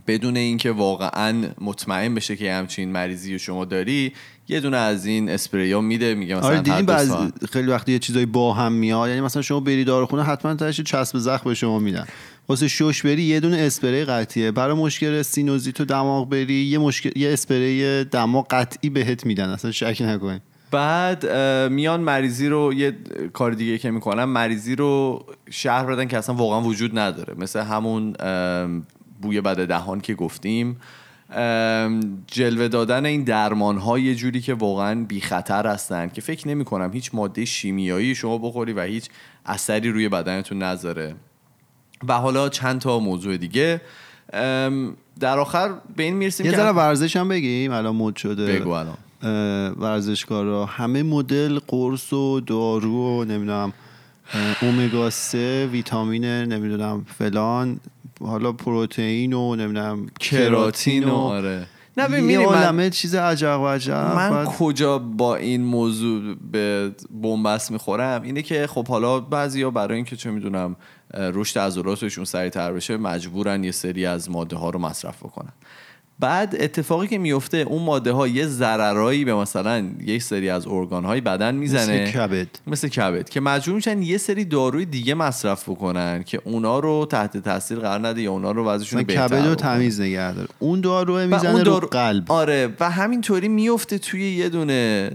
بدون 0.07 0.37
اینکه 0.37 0.71
واقعا 0.71 1.43
مطمئن 1.61 2.15
بشه 2.15 2.35
که 2.35 2.53
همچین 2.53 2.91
مریضی 2.91 3.31
رو 3.31 3.37
شما 3.37 3.65
داری 3.65 4.13
یه 4.47 4.59
دونه 4.59 4.77
از 4.77 5.05
این 5.05 5.29
اسپری 5.29 5.71
ها 5.71 5.81
میده 5.81 6.15
میگه 6.15 6.35
مثلا 6.35 6.47
آره 6.47 6.61
دیدیم 6.61 6.85
بعض. 6.85 7.11
خیلی 7.51 7.67
وقتی 7.67 7.91
یه 7.91 7.99
چیزایی 7.99 8.25
با 8.25 8.53
هم 8.53 8.71
میاد 8.71 9.09
یعنی 9.09 9.21
مثلا 9.21 9.41
شما 9.41 9.59
بری 9.59 9.83
داروخونه 9.83 10.23
حتما 10.23 10.55
تاش 10.55 10.81
چسب 10.81 11.17
زخم 11.17 11.49
به 11.49 11.55
شما 11.55 11.79
میدن. 11.79 12.05
واسه 12.47 12.67
شش 12.67 13.01
بری 13.01 13.23
یه 13.23 13.39
دونه 13.39 13.57
اسپری 13.57 14.05
قطعیه. 14.05 14.51
برای 14.51 14.75
مشکل 14.75 15.21
سینوزیت 15.21 15.81
و 15.81 15.85
دماغ 15.85 16.29
بری 16.29 16.53
یه 16.53 16.77
مشکل 16.77 17.19
یه 17.19 17.33
اسپری 17.33 18.03
دماغ 18.03 18.47
قطعی 18.49 18.89
بهت 18.89 19.25
میدن. 19.25 19.49
اصلا 19.49 19.71
شک 19.71 19.97
نکنید. 20.01 20.41
بعد 20.71 21.25
میان 21.71 22.01
مریضی 22.01 22.49
رو 22.49 22.73
یه 22.73 22.95
کار 23.33 23.51
دیگه 23.51 23.77
که 23.77 23.91
می‌کنن 23.91 24.23
مریضی 24.23 24.75
رو 24.75 25.25
شهر 25.49 25.85
بدن 25.85 26.05
که 26.05 26.17
اصلا 26.17 26.35
واقعا 26.35 26.61
وجود 26.61 26.99
نداره. 26.99 27.33
مثل 27.37 27.59
همون 27.59 28.13
بوی 29.21 29.41
بد 29.41 29.67
دهان 29.67 30.01
که 30.01 30.13
گفتیم. 30.13 30.77
جلوه 32.27 32.67
دادن 32.67 33.05
این 33.05 33.23
درمان 33.23 33.77
ها 33.77 33.99
یه 33.99 34.15
جوری 34.15 34.41
که 34.41 34.53
واقعا 34.53 35.05
بی 35.05 35.21
خطر 35.21 35.67
هستن 35.67 36.09
که 36.09 36.21
فکر 36.21 36.47
نمی 36.47 36.65
کنم 36.65 36.93
هیچ 36.93 37.09
ماده 37.13 37.45
شیمیایی 37.45 38.15
شما 38.15 38.37
بخوری 38.37 38.73
و 38.73 38.81
هیچ 38.81 39.09
اثری 39.45 39.89
روی 39.91 40.09
بدنتون 40.09 40.63
نذاره. 40.63 41.15
و 42.07 42.13
حالا 42.13 42.49
چند 42.49 42.81
تا 42.81 42.99
موضوع 42.99 43.37
دیگه. 43.37 43.81
در 45.19 45.39
آخر 45.39 45.73
به 45.95 46.03
این 46.03 46.15
می‌رسیم 46.15 46.45
یه 46.45 46.51
ذره 46.51 46.71
ورزش 46.71 47.15
هم 47.15 47.29
بگیم 47.29 47.71
الان 47.71 47.95
مد 47.95 48.15
شده. 48.15 48.59
بگو 48.59 48.69
الان. 48.69 48.97
ورزشکارا. 49.77 50.65
همه 50.65 51.03
مدل 51.03 51.59
قرص 51.67 52.13
و 52.13 52.39
دارو 52.39 53.19
و 53.19 53.23
نمی‌دونم 53.23 53.73
اومگا 54.61 55.09
3 55.09 55.69
ویتامین 55.71 56.25
نمی‌دونم 56.25 57.05
فلان 57.17 57.79
حالا 58.21 58.51
پروتئین 58.51 59.33
و 59.33 59.55
نمی‌دونم 59.55 60.07
کراتین 60.19 61.03
و 61.03 61.15
آره. 61.15 61.67
نه 61.97 62.07
ببین 62.07 62.45
من, 62.45 62.89
چیز 62.89 63.15
عجب 63.15 63.59
و 63.59 63.67
عجب. 63.67 64.15
من 64.15 64.45
کجا 64.45 64.97
با 64.97 65.35
این 65.35 65.63
موضوع 65.63 66.35
به 66.51 66.91
بنبست 67.11 67.71
می‌خورم؟ 67.71 68.21
اینه 68.21 68.41
که 68.41 68.67
خب 68.67 68.87
حالا 68.87 69.19
بعضیا 69.19 69.71
برای 69.71 69.95
اینکه 69.95 70.15
چه 70.15 70.31
می‌دونم 70.31 70.75
رشد 71.13 71.59
عضلاتشون 71.59 72.25
سریعتر 72.25 72.73
بشه 72.73 72.97
مجبورن 72.97 73.63
یه 73.63 73.71
سری 73.71 74.05
از 74.05 74.31
ماده 74.31 74.55
ها 74.55 74.69
رو 74.69 74.79
مصرف 74.79 75.19
بکنن. 75.19 75.53
بعد 76.19 76.55
اتفاقی 76.59 77.07
که 77.07 77.17
میفته 77.17 77.57
اون 77.57 77.83
ماده 77.83 78.11
ها 78.11 78.27
یه 78.27 78.45
ضررایی 78.45 79.25
به 79.25 79.35
مثلا 79.35 79.89
یک 80.05 80.23
سری 80.23 80.49
از 80.49 80.67
ارگان 80.67 81.05
های 81.05 81.21
بدن 81.21 81.55
می‌زنه. 81.55 82.01
مثل 82.03 82.11
کبد. 82.11 82.47
مثل 82.67 82.87
کبد. 82.87 83.29
که 83.29 83.39
مجبور 83.39 83.75
میشن 83.75 84.01
یه 84.01 84.17
سری 84.17 84.45
داروی 84.45 84.85
دیگه 84.85 85.13
مصرف 85.13 85.69
بکنن 85.69 86.23
که 86.23 86.41
اونا 86.43 86.79
رو 86.79 87.07
تحت 87.11 87.37
تاثیر 87.37 87.79
قرار 87.79 88.07
نده 88.07 88.21
یا 88.21 88.31
اونا 88.31 88.51
رو 88.51 88.65
وضعشون 88.65 89.03
بهتر 89.03 89.27
کبد 89.27 89.47
رو. 89.47 89.55
تمیز 89.55 90.01
نگه 90.01 90.33
داره. 90.33 90.47
اون 90.59 90.81
داروه 90.81 91.23
و 91.23 91.27
می‌زنه 91.27 91.49
اون 91.49 91.59
رو 91.59 91.65
دارو- 91.65 91.87
قلب. 91.87 92.31
آره 92.31 92.69
و 92.79 92.91
همینطوری 92.91 93.47
میفته 93.47 93.97
توی 93.97 94.31
یه 94.35 94.49
دونه 94.49 95.11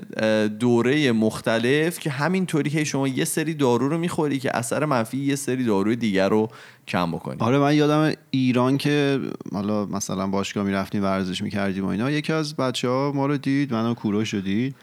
دوره 0.60 1.12
مختلف 1.12 1.98
که 1.98 2.10
همینطوری 2.10 2.70
که 2.70 2.84
شما 2.84 3.08
یه 3.08 3.24
سری 3.24 3.54
دارو 3.54 3.88
رو 3.88 3.98
می‌خوری 3.98 4.38
که 4.38 4.56
اثر 4.56 4.84
منفی 4.84 5.18
یه 5.18 5.36
سری 5.36 5.64
داروی 5.64 5.96
دیگر 5.96 6.28
رو 6.28 6.48
کم 6.88 7.10
بکنی. 7.12 7.36
آره 7.38 7.58
من 7.58 7.76
یادم 7.76 8.12
ایران 8.30 8.78
که 8.78 9.20
حالا 9.52 9.86
مثلا 9.86 10.26
باشگاه 10.26 10.64
می‌رفتیم 10.64 11.02
ورزش 11.02 11.42
می‌کردیم 11.42 11.84
و 11.84 11.88
اینا 11.88 12.10
یکی 12.10 12.32
از 12.32 12.56
بچه 12.56 12.88
ها 12.88 13.12
ما 13.14 13.26
رو 13.26 13.36
دید 13.36 13.74
منو 13.74 13.94
کوروش 13.94 14.34
رو 14.34 14.40
دید. 14.40 14.74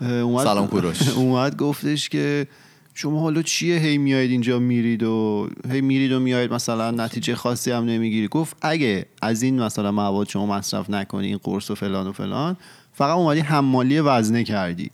اومد 0.00 0.44
سلام 0.44 0.66
کوروش. 0.66 1.08
اومد 1.16 1.56
گفتش 1.56 2.08
که 2.08 2.46
شما 2.94 3.20
حالا 3.20 3.42
چیه 3.42 3.78
هی 3.78 3.98
میایید 3.98 4.30
اینجا 4.30 4.58
میرید 4.58 5.02
و 5.02 5.48
هی 5.70 5.80
میرید 5.80 6.12
و 6.12 6.20
میایید 6.20 6.52
مثلا 6.52 6.90
نتیجه 6.90 7.34
خاصی 7.34 7.70
هم 7.70 7.84
نمی‌گیری. 7.84 8.28
گفت 8.28 8.56
اگه 8.62 9.06
از 9.22 9.42
این 9.42 9.62
مثلا 9.62 9.92
مواد 9.92 10.28
شما 10.28 10.46
مصرف 10.46 10.90
نکنی 10.90 11.26
این 11.26 11.40
قرص 11.42 11.70
و 11.70 11.74
فلان 11.74 12.06
و 12.06 12.12
فلان 12.12 12.56
فقط 12.92 13.16
اومدی 13.16 13.40
حمالی 13.40 14.00
وزنه 14.00 14.44
کردی. 14.44 14.90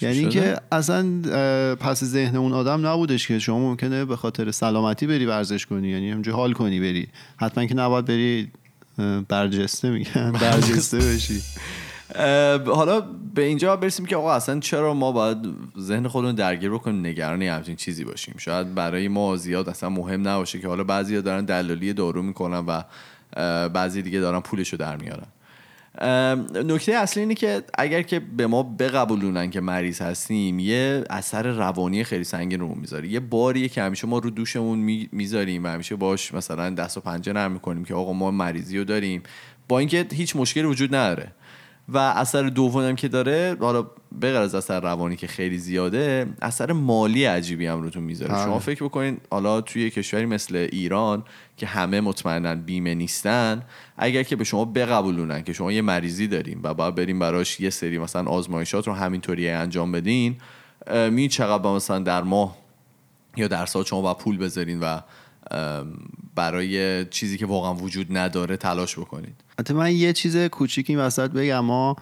یعنی؟ 0.00 0.28
که 0.28 0.56
اصلا 0.72 1.22
پس 1.74 2.04
ذهن 2.04 2.36
اون 2.36 2.52
آدم 2.52 2.86
نبودش 2.86 3.28
که 3.28 3.38
شما 3.38 3.58
ممکنه 3.58 4.04
به 4.04 4.16
خاطر 4.16 4.50
سلامتی 4.50 5.06
بری 5.06 5.26
ورزش 5.26 5.66
کنی 5.66 5.88
یعنی 5.88 6.10
همینجوری 6.10 6.36
حال 6.36 6.52
کنی 6.52 6.80
بری. 6.80 7.08
حتما 7.36 7.66
که 7.66 7.74
نباید 7.74 8.04
بری 8.04 8.48
برجسته 9.28 9.90
میگن. 9.90 10.32
برجسته 10.40 10.98
بشی. 10.98 11.40
حالا 12.66 13.00
به 13.34 13.42
اینجا 13.42 13.76
برسیم 13.76 14.06
که 14.06 14.16
آقا 14.16 14.32
اصلا 14.32 14.60
چرا 14.60 14.94
ما 14.94 15.12
باید 15.12 15.38
ذهن 15.78 16.08
خودمون 16.08 16.34
درگیر 16.34 16.70
بکنیم 16.70 17.06
نگران 17.06 17.42
همچین 17.42 17.76
چیزی 17.76 18.04
باشیم؟ 18.04 18.34
شاید 18.38 18.74
برای 18.74 19.08
ما 19.08 19.36
زیاد 19.36 19.68
اصلا 19.68 19.88
مهم 19.88 20.28
نباشه 20.28 20.60
که 20.60 20.68
حالا 20.68 20.84
بعضیا 20.84 21.20
دارن 21.20 21.44
دلالی 21.44 21.92
دارو 21.92 22.22
می‌کنن 22.22 22.64
و 22.66 22.82
بعضی 23.68 24.02
دیگه 24.02 24.20
دارن 24.20 24.40
پولشو 24.40 24.76
در 24.76 24.96
میارن. 24.96 25.26
نکته 26.64 26.94
اصلی 26.94 27.22
اینه 27.22 27.34
که 27.34 27.62
اگر 27.78 28.02
که 28.02 28.20
به 28.20 28.46
ما 28.46 28.62
بقبولونن 28.62 29.50
که 29.50 29.60
مریض 29.60 30.00
هستیم 30.00 30.58
یه 30.58 31.04
اثر 31.10 31.42
روانی 31.42 32.04
خیلی 32.04 32.24
سنگین 32.24 32.60
رو 32.60 32.74
می‌ذاره. 32.74 33.08
یه 33.08 33.20
باریه 33.20 33.68
که 33.68 33.82
همیشه 33.82 34.06
ما 34.06 34.18
رو 34.18 34.30
دوشمون 34.30 34.78
می- 34.78 35.08
می‌ذاریم 35.12 35.64
و 35.64 35.68
همیشه 35.68 35.96
باش 35.96 36.34
مثلا 36.34 36.70
دست 36.70 36.96
و 36.96 37.00
پنجه 37.00 37.32
نرم 37.32 37.52
می‌کنیم 37.52 37.84
که 37.84 37.94
آقا 37.94 38.12
ما 38.12 38.30
مریضی 38.30 38.78
رو 38.78 38.84
داریم 38.84 39.22
با 39.68 39.78
اینکه 39.78 40.06
هیچ 40.12 40.36
مشکلی 40.36 40.64
وجود 40.64 40.94
نداره. 40.94 41.32
و 41.88 41.98
اثر 41.98 42.42
دوم 42.42 42.84
هم 42.84 42.96
که 42.96 43.08
داره 43.08 43.56
حالا 43.60 43.86
بغیر 44.22 44.36
از 44.36 44.54
اثر 44.54 44.80
روانی 44.80 45.16
که 45.16 45.26
خیلی 45.26 45.58
زیاده 45.58 46.26
اثر 46.42 46.72
مالی 46.72 47.24
عجیبی 47.24 47.66
هم 47.66 47.82
روتون 47.82 48.02
می‌ذاره 48.02 48.32
بله. 48.32 48.44
شما 48.44 48.58
فکر 48.58 48.84
بکنین 48.84 49.18
حالا 49.30 49.60
توی 49.60 49.90
کشوری 49.90 50.26
مثل 50.26 50.68
ایران 50.72 51.24
که 51.56 51.66
همه 51.66 52.00
مطمئنا 52.00 52.54
بیمه 52.54 52.94
نیستن 52.94 53.62
اگر 53.96 54.22
که 54.22 54.36
به 54.36 54.44
شما 54.44 54.64
بقبولونن 54.64 55.42
که 55.42 55.52
شما 55.52 55.72
یه 55.72 55.82
مریضی 55.82 56.26
داریم 56.26 56.60
و 56.62 56.74
باید 56.74 56.94
بریم 56.94 57.18
براش 57.18 57.60
یه 57.60 57.70
سری 57.70 57.98
مثلا 57.98 58.30
آزمایشات 58.30 58.86
رو 58.86 58.92
همینطوری 58.92 59.48
انجام 59.48 59.92
بدین 59.92 60.36
می 61.10 61.28
چقدر 61.28 61.62
با 61.62 61.76
مثلا 61.76 61.98
در 61.98 62.22
ماه 62.22 62.56
یا 63.36 63.48
در 63.48 63.66
سال 63.66 63.84
شما 63.84 64.02
باید 64.02 64.16
پول 64.16 64.38
بذارین 64.38 64.80
و 64.80 65.00
برای 66.38 67.04
چیزی 67.04 67.38
که 67.38 67.46
واقعا 67.46 67.74
وجود 67.74 68.16
نداره 68.16 68.56
تلاش 68.56 68.98
بکنید. 68.98 69.34
حتی 69.58 69.74
من 69.74 69.92
یه 69.92 70.12
چیز 70.12 70.36
کوچیک 70.36 70.90
این 70.90 70.98
وسط 70.98 71.30
بگم 71.30 71.64
ما 71.64 71.96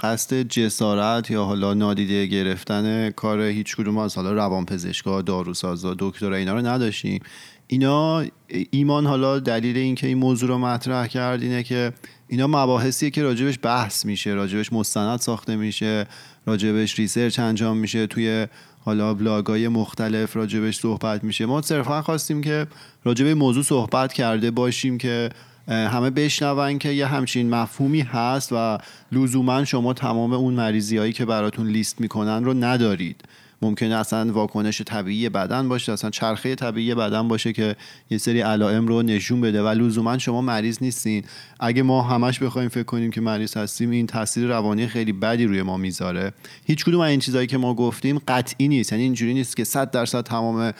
قصد 0.00 0.42
جسارت 0.42 1.30
یا 1.30 1.44
حالا 1.44 1.74
نادیده 1.74 2.26
گرفتن 2.26 3.10
کار 3.10 3.40
هیچ 3.40 3.76
کدوم 3.76 3.98
از 3.98 4.16
حالا 4.16 4.32
روانپزشکا 4.32 5.22
داروسازا 5.22 5.96
دکترا 5.98 6.36
اینا 6.36 6.54
رو 6.54 6.66
نداشتیم. 6.66 7.20
اینا 7.66 8.24
ایمان 8.70 9.06
حالا 9.06 9.38
دلیل 9.38 9.76
اینکه 9.76 10.06
این 10.06 10.18
موضوع 10.18 10.48
رو 10.48 10.58
مطرح 10.58 11.06
کرد 11.06 11.42
اینه 11.42 11.62
که 11.62 11.92
اینا 12.28 12.46
مباحثیه 12.46 13.10
که 13.10 13.22
راجبش 13.22 13.58
بحث 13.62 14.04
میشه 14.04 14.30
راجبش 14.30 14.72
مستند 14.72 15.18
ساخته 15.18 15.56
میشه 15.56 16.06
راجبش 16.46 16.98
research 16.98 17.38
انجام 17.38 17.76
میشه 17.76 18.06
توی 18.06 18.46
حالا 18.84 19.14
بلاگای 19.14 19.68
مختلف 19.68 20.36
راجبش 20.36 20.78
صحبت 20.78 21.24
میشه. 21.24 21.46
ما 21.46 21.62
صرفا 21.62 22.02
خواستیم 22.02 22.40
که 22.40 22.66
راجب 23.04 23.26
موضوع 23.26 23.62
صحبت 23.62 24.12
کرده 24.12 24.50
باشیم 24.50 24.98
که 24.98 25.30
همه 25.68 26.10
بشنون 26.10 26.78
که 26.78 26.88
یه 26.88 27.06
همچین 27.06 27.50
مفهومی 27.50 28.00
هست 28.00 28.52
و 28.52 28.78
لزوما 29.12 29.64
شما 29.64 29.92
تمام 29.92 30.32
اون 30.32 30.54
مریضی 30.54 30.96
هایی 30.96 31.12
که 31.12 31.24
براتون 31.24 31.66
لیست 31.66 32.00
می‌کنن 32.00 32.44
رو 32.44 32.54
ندارید. 32.54 33.24
ممکنه 33.62 33.94
اصلا 33.94 34.32
واکنش 34.32 34.82
طبیعی 34.82 35.28
بدن 35.28 35.68
باشه 35.68 35.92
اصلا 35.92 36.10
چرخه 36.10 36.54
طبیعی 36.54 36.94
بدن 36.94 37.28
باشه 37.28 37.52
که 37.52 37.76
یه 38.10 38.18
سری 38.18 38.40
علائم 38.40 38.86
رو 38.86 39.02
نشون 39.02 39.40
بده. 39.40 39.62
و 39.62 39.68
لزوما 39.68 40.18
شما 40.18 40.40
مریض 40.40 40.78
نیستین. 40.80 41.24
اگه 41.60 41.82
ما 41.82 42.02
همش 42.02 42.38
بخوایم 42.38 42.68
فکر 42.68 42.82
کنیم 42.82 43.10
که 43.10 43.20
مریض 43.20 43.56
هستیم 43.56 43.90
این 43.90 44.06
تاثیر 44.06 44.46
روانی 44.46 44.86
خیلی 44.86 45.12
بدی 45.12 45.44
روی 45.44 45.62
ما 45.62 45.76
می‌ذاره. 45.76 46.32
هیچ 46.64 46.84
کدوم 46.84 47.00
از 47.00 47.10
این 47.10 47.20
چیزهایی 47.20 47.46
که 47.46 47.58
ما 47.58 47.74
گفتیم 47.74 48.18
قطعی 48.28 48.68
نیست. 48.68 48.92
یعنی 48.92 49.04
اینجوری 49.04 49.34
نیست 49.34 49.56
که 49.56 49.64
100 49.64 49.90
درصد 49.90 50.24
تمام 50.24 50.72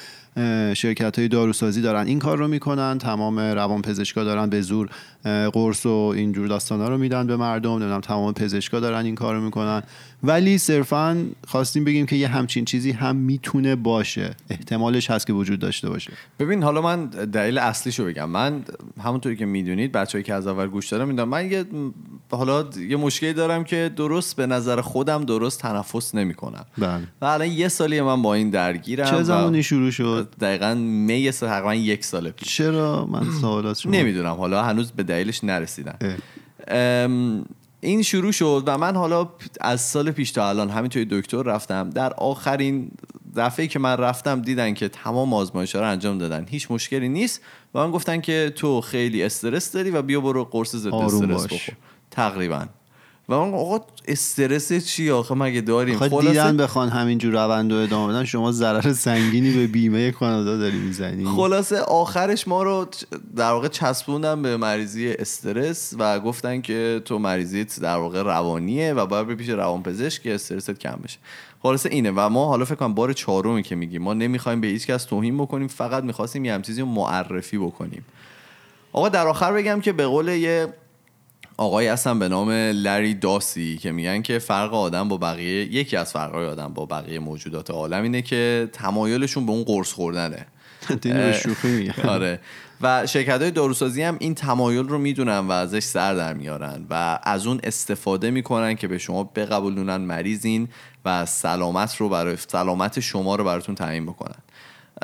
شرکت 0.74 1.18
های 1.18 1.28
داروسازی 1.28 1.82
دارن 1.82 2.06
این 2.06 2.18
کار 2.18 2.38
رو 2.38 2.48
می‌کنن 2.48 2.98
تمام 2.98 3.38
روانپزشکا 3.38 4.24
دارن 4.24 4.50
به 4.50 4.60
زور 4.60 4.88
قرص 5.52 5.86
و 5.86 6.12
اینجور 6.16 6.48
داستانا 6.48 6.88
رو 6.88 6.98
میدن 6.98 7.26
به 7.26 7.36
مردم 7.36 7.70
نمی‌دونم 7.70 8.00
تمام 8.00 8.34
پزشکا 8.34 8.80
دارن 8.80 9.04
این 9.04 9.14
کار 9.14 9.34
رو 9.34 9.40
می‌کنن. 9.40 9.82
ولی 10.22 10.58
صرفا 10.58 11.26
خواستیم 11.46 11.84
بگیم 11.84 12.06
که 12.06 12.16
یه 12.16 12.28
همچین 12.28 12.64
چیزی 12.64 12.90
هم 12.90 13.16
می‌تونه 13.16 13.76
باشه. 13.76 14.36
احتمالش 14.50 15.10
هست 15.10 15.26
که 15.26 15.32
وجود 15.32 15.58
داشته 15.58 15.88
باشه. 15.88 16.12
ببین 16.38 16.62
حالا 16.62 16.82
من 16.82 17.06
دلیل 17.06 17.58
اصلیشو 17.58 18.04
بگم. 18.04 18.30
من 18.30 18.62
همونطوری 19.02 19.36
که 19.36 19.46
می‌دونید 19.46 19.92
بچه‌ای 19.92 20.24
که 20.24 20.34
از 20.34 20.46
اول 20.46 20.66
گوش 20.66 20.88
دارم 20.88 21.08
می‌دونم 21.08 21.28
من 21.28 21.50
یه 21.50 21.64
حالا 22.30 22.64
یه 22.88 22.96
مشکلی 22.96 23.32
دارم 23.32 23.64
که 23.64 23.90
درست 23.96 24.36
به 24.36 24.46
نظر 24.46 24.80
خودم 24.80 25.24
درست 25.24 25.60
تنفس 25.60 26.14
نمی‌کنم. 26.14 26.64
بله. 26.78 27.02
و 27.20 27.24
الان 27.24 27.48
یه 27.48 27.68
سالی 27.68 28.00
من 28.00 28.22
با 28.22 28.34
این 28.34 28.50
درگیرم 28.50 29.10
چه 29.10 29.22
زمانی 29.22 29.62
شروع 29.62 29.90
شد؟ 29.90 30.27
دقیقا 30.40 30.74
می 30.74 31.32
تقریبا 31.32 31.74
یک 31.74 32.04
سال 32.04 32.30
پیش. 32.30 32.56
چرا؟ 32.56 33.06
من 33.06 33.26
سوالات 33.40 33.78
شما. 33.78 33.92
نمی‌دونم. 33.92 34.34
حالا 34.34 34.62
هنوز 34.62 34.92
به 34.92 35.02
دلیلش 35.02 35.44
نرسیدم. 35.44 35.98
این 37.80 38.02
شروع 38.02 38.32
شد 38.32 38.62
و 38.66 38.78
من 38.78 38.96
حالا 38.96 39.28
از 39.60 39.80
سال 39.80 40.10
پیش 40.10 40.30
تا 40.30 40.48
الان 40.48 40.70
همینطوری 40.70 41.06
دکتر 41.10 41.42
رفتم. 41.42 41.90
در 41.90 42.12
آخرین 42.12 42.90
دفعه 43.36 43.66
که 43.66 43.78
من 43.78 43.96
رفتم 43.96 44.42
دیدن 44.42 44.74
که 44.74 44.88
تمام 44.88 45.34
آزمایش 45.34 45.74
رو 45.74 45.82
انجام 45.82 46.18
دادن. 46.18 46.46
هیچ 46.48 46.70
مشکلی 46.70 47.08
نیست. 47.08 47.40
و 47.74 47.78
من 47.78 47.90
گفتن 47.90 48.20
که 48.20 48.52
تو 48.56 48.80
خیلی 48.80 49.22
استرس 49.22 49.72
داری 49.72 49.90
و 49.90 50.02
بیا 50.02 50.20
برو 50.20 50.44
قرص 50.44 50.76
ضد 50.76 50.94
استرس. 50.94 51.44
بخور. 51.44 51.60
تقریبا. 52.10 52.66
و 53.28 53.34
من 53.34 53.54
آقا 53.54 53.80
استرس 54.08 54.72
چی 54.72 55.10
آخه؟ 55.10 55.34
مگه 55.34 55.60
داریم. 55.60 55.98
خلاصه- 55.98 56.28
دیدن 56.28 56.56
بخوان 56.56 56.88
همینجور 56.88 57.32
روند 57.32 57.72
رو 57.72 57.78
ادامه 57.78 58.12
بدن 58.12 58.24
شما 58.24 58.52
ضرر 58.52 58.92
سنگینی 58.92 59.50
به 59.50 59.66
بیمه 59.66 60.10
کانادا 60.10 60.56
داری 60.56 60.78
می‌زنی. 60.78 61.24
خلاصه 61.24 61.78
آخرش 61.80 62.48
ما 62.48 62.62
رو 62.62 62.86
در 63.36 63.50
واقع 63.50 63.68
چسبوندن 63.68 64.42
به 64.42 64.56
مریضی 64.56 65.12
استرس 65.12 65.94
و 65.98 66.20
گفتن 66.20 66.60
که 66.60 67.02
تو 67.04 67.18
مریضیت 67.18 67.80
در 67.80 67.96
واقع 67.96 68.22
روانیه 68.22 68.92
و 68.94 69.06
باید 69.06 69.26
بری 69.26 69.36
پیش 69.36 69.48
روانپزشک 69.48 70.22
که 70.22 70.34
استرست 70.34 70.70
کم 70.70 70.98
بشه. 71.04 71.18
خلاصه 71.62 71.88
اینه 71.88 72.12
و 72.16 72.28
ما 72.28 72.46
حالا 72.46 72.64
فکر 72.64 72.74
کنم 72.74 72.94
بار 72.94 73.12
چهارمی 73.12 73.62
که 73.62 73.74
میگیم 73.74 74.02
ما 74.02 74.14
نمی‌خوایم 74.14 74.60
به 74.60 74.66
هیچ 74.66 74.86
کس 74.86 75.04
توهین 75.04 75.38
بکنیم 75.38 75.68
فقط 75.68 76.04
می‌خواستیم 76.04 76.44
یه 76.44 76.54
هم 76.54 76.62
چیزی 76.62 76.80
رو 76.80 76.86
معرفی 76.86 77.58
بکنیم. 77.58 78.04
آقا 78.92 79.08
در 79.08 79.26
آخر 79.26 79.52
بگم 79.52 79.80
که 79.80 79.92
به 79.92 80.06
قول 80.06 80.28
یه 80.28 80.68
آقای 81.60 81.86
هستن 81.86 82.18
به 82.18 82.28
نام 82.28 82.50
لری 82.50 83.14
داسی 83.14 83.78
که 83.78 83.92
میگن 83.92 84.22
که 84.22 84.38
فرق 84.38 84.74
آدم 84.74 85.08
با 85.08 85.16
بقیه 85.16 85.74
یکی 85.74 85.96
از 85.96 86.12
فرقهای 86.12 86.46
آدم 86.46 86.74
با 86.74 86.86
بقیه 86.86 87.18
موجودات 87.18 87.70
عالم 87.70 88.02
اینه 88.02 88.22
که 88.22 88.70
تمایلشون 88.72 89.46
به 89.46 89.52
اون 89.52 89.64
قرص 89.64 89.92
خوردنه. 89.92 90.46
به 91.02 91.40
شوخی 91.42 91.68
میگن. 91.68 92.08
آره. 92.08 92.40
و 92.80 93.06
شرکت 93.06 93.42
های 93.42 93.50
داروسازی 93.50 94.02
هم 94.02 94.16
این 94.20 94.34
تمایل 94.34 94.88
رو 94.88 94.98
می‌دونن 94.98 95.38
و 95.38 95.50
ازش 95.50 95.82
سر 95.82 96.14
در 96.14 96.34
میارن 96.34 96.86
و 96.90 97.18
از 97.22 97.46
اون 97.46 97.60
استفاده 97.62 98.30
می‌کنن 98.30 98.74
که 98.74 98.88
به 98.88 98.98
شما 98.98 99.24
بقبولونن 99.24 99.96
مریضین 99.96 100.68
و 101.04 101.26
سلامت 101.26 101.96
رو 101.96 102.08
برای 102.08 102.36
سلامت 102.36 103.00
شما 103.00 103.36
رو 103.36 103.44
براتون 103.44 103.74
تعیین 103.74 104.06
بکنن. 104.06 104.42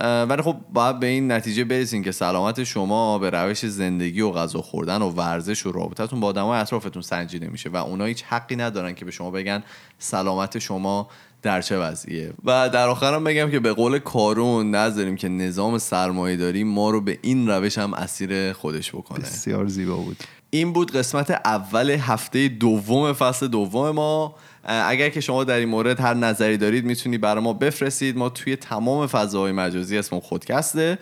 ولی 0.02 0.42
خب 0.42 0.57
باید 0.72 1.00
به 1.00 1.07
این 1.07 1.33
نتیجه 1.33 1.64
برسین 1.64 2.02
که 2.02 2.12
سلامت 2.12 2.64
شما 2.64 3.18
به 3.18 3.30
روش 3.30 3.66
زندگی 3.66 4.20
و 4.20 4.30
غذا 4.30 4.62
خوردن 4.62 5.02
و 5.02 5.11
ورزش 5.11 5.66
و 5.66 5.72
رابطتون 5.72 6.20
با 6.20 6.26
آدمای 6.26 6.61
اطرافتون 6.61 7.02
سنجیده 7.02 7.48
میشه 7.48 7.70
و 7.70 7.76
اونا 7.76 8.04
هیچ 8.04 8.24
حقی 8.24 8.57
ندارن 8.57 8.94
که 8.94 9.04
به 9.04 9.11
شما 9.11 9.30
بگن 9.30 9.62
سلامت 9.98 10.59
شما 10.59 11.09
در 11.42 11.61
چه 11.61 11.78
وضعیه. 11.78 12.33
و 12.44 12.68
در 12.68 12.88
آخرم 12.88 13.24
بگم 13.24 13.50
که 13.50 13.61
به 13.61 13.72
قول 13.72 13.98
کارون 13.98 14.70
نذاریم 14.70 15.16
که 15.16 15.28
نظام 15.28 15.78
سرمایه 15.78 16.37
داری 16.37 16.64
ما 16.64 16.90
رو 16.90 17.00
به 17.00 17.18
این 17.22 17.48
روش 17.48 17.78
هم 17.78 17.94
اسیر 17.94 18.52
خودش 18.52 18.90
بکنه. 18.90 19.18
بسیار 19.18 19.66
زیبا 19.66 19.96
بود. 19.96 20.16
این 20.50 20.72
بود 20.72 20.90
قسمت 20.90 21.30
اول 21.30 21.90
هفته 21.90 22.48
دوم 22.48 23.12
فصل 23.12 23.48
دوم 23.48 23.90
ما. 23.90 24.35
اگر 24.64 25.09
که 25.09 25.20
شما 25.20 25.44
در 25.44 25.57
این 25.57 25.68
مورد 25.68 26.00
هر 26.00 26.14
نظری 26.14 26.57
دارید 26.57 26.85
می‌تونید 26.85 27.20
برای 27.20 27.44
ما 27.44 27.53
بفرستید. 27.53 28.16
ما 28.16 28.29
توی 28.29 28.57
تمام 28.57 29.07
فضاهای 29.07 29.53
مجازی 29.53 29.98
اسم 29.98 30.20
خودکسته. 30.20 30.98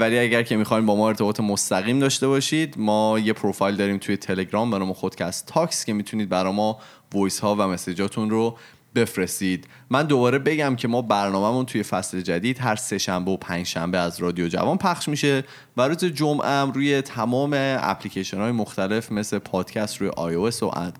ولی 0.00 0.18
اگر 0.18 0.42
که 0.42 0.56
می‌خواین 0.56 0.86
با 0.86 0.96
ما 0.96 1.08
ارتباط 1.08 1.40
مستقیم 1.40 1.98
داشته 1.98 2.28
باشید 2.28 2.74
ما 2.78 3.18
یه 3.18 3.32
پروفایل 3.32 3.76
داریم 3.76 3.98
توی 3.98 4.16
تلگرام 4.16 4.70
برای 4.70 4.86
ما 4.86 4.94
خودکست 4.94 5.46
تاکس 5.46 5.84
که 5.84 5.92
می‌تونید 5.92 6.28
برای 6.28 6.52
ما 6.52 6.78
voice 7.14 7.40
ها 7.40 7.54
و 7.54 7.62
message 7.62 8.10
اتون 8.10 8.30
رو 8.30 8.56
بفرستید. 8.94 9.66
من 9.90 10.02
دوباره 10.02 10.38
بگم 10.38 10.76
که 10.76 10.88
ما 10.88 11.02
برنامهمون 11.02 11.66
توی 11.66 11.82
فصل 11.82 12.20
جدید 12.20 12.58
هر 12.58 12.76
سه 12.76 12.98
شنبه 12.98 13.30
و 13.30 13.36
پنج 13.36 13.66
شنبه 13.66 13.98
از 13.98 14.20
رادیو 14.20 14.48
جوان 14.48 14.78
پخش 14.78 15.08
میشه 15.08 15.44
و 15.76 15.88
روز 15.88 16.04
جمعه 16.04 16.60
روی 16.60 17.02
تمام 17.02 17.50
اپلیکیشن 17.80 18.38
های 18.38 18.52
مختلف 18.52 19.12
مثل 19.12 19.38
پادکست 19.38 19.96
روی 19.96 20.10
آی 20.16 20.34
و 20.34 20.50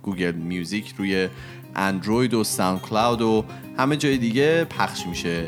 Google 0.03 0.33
Music 0.33 0.95
روی 0.99 1.29
اندروید 1.77 2.35
و 2.35 2.45
SoundCloud 2.45 3.23
و 3.23 3.45
همه 3.79 3.97
جای 3.97 4.19
دیگه 4.19 4.65
پخش 4.65 5.07
میشه. 5.07 5.45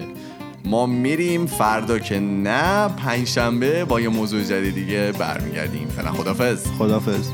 ما 0.65 0.87
میریم 0.87 1.47
فردا 1.47 1.99
که 1.99 2.21
نه 2.21 2.89
پنج 2.89 3.27
شنبه 3.27 3.85
با 3.85 4.01
یه 4.01 4.09
موضوع 4.09 4.43
جدید 4.43 4.75
دیگه 4.75 5.13
برمیگردیم. 5.13 5.89
فعلا 5.89 6.13
خدافظ 6.13 6.67
خدافظ 6.79 7.29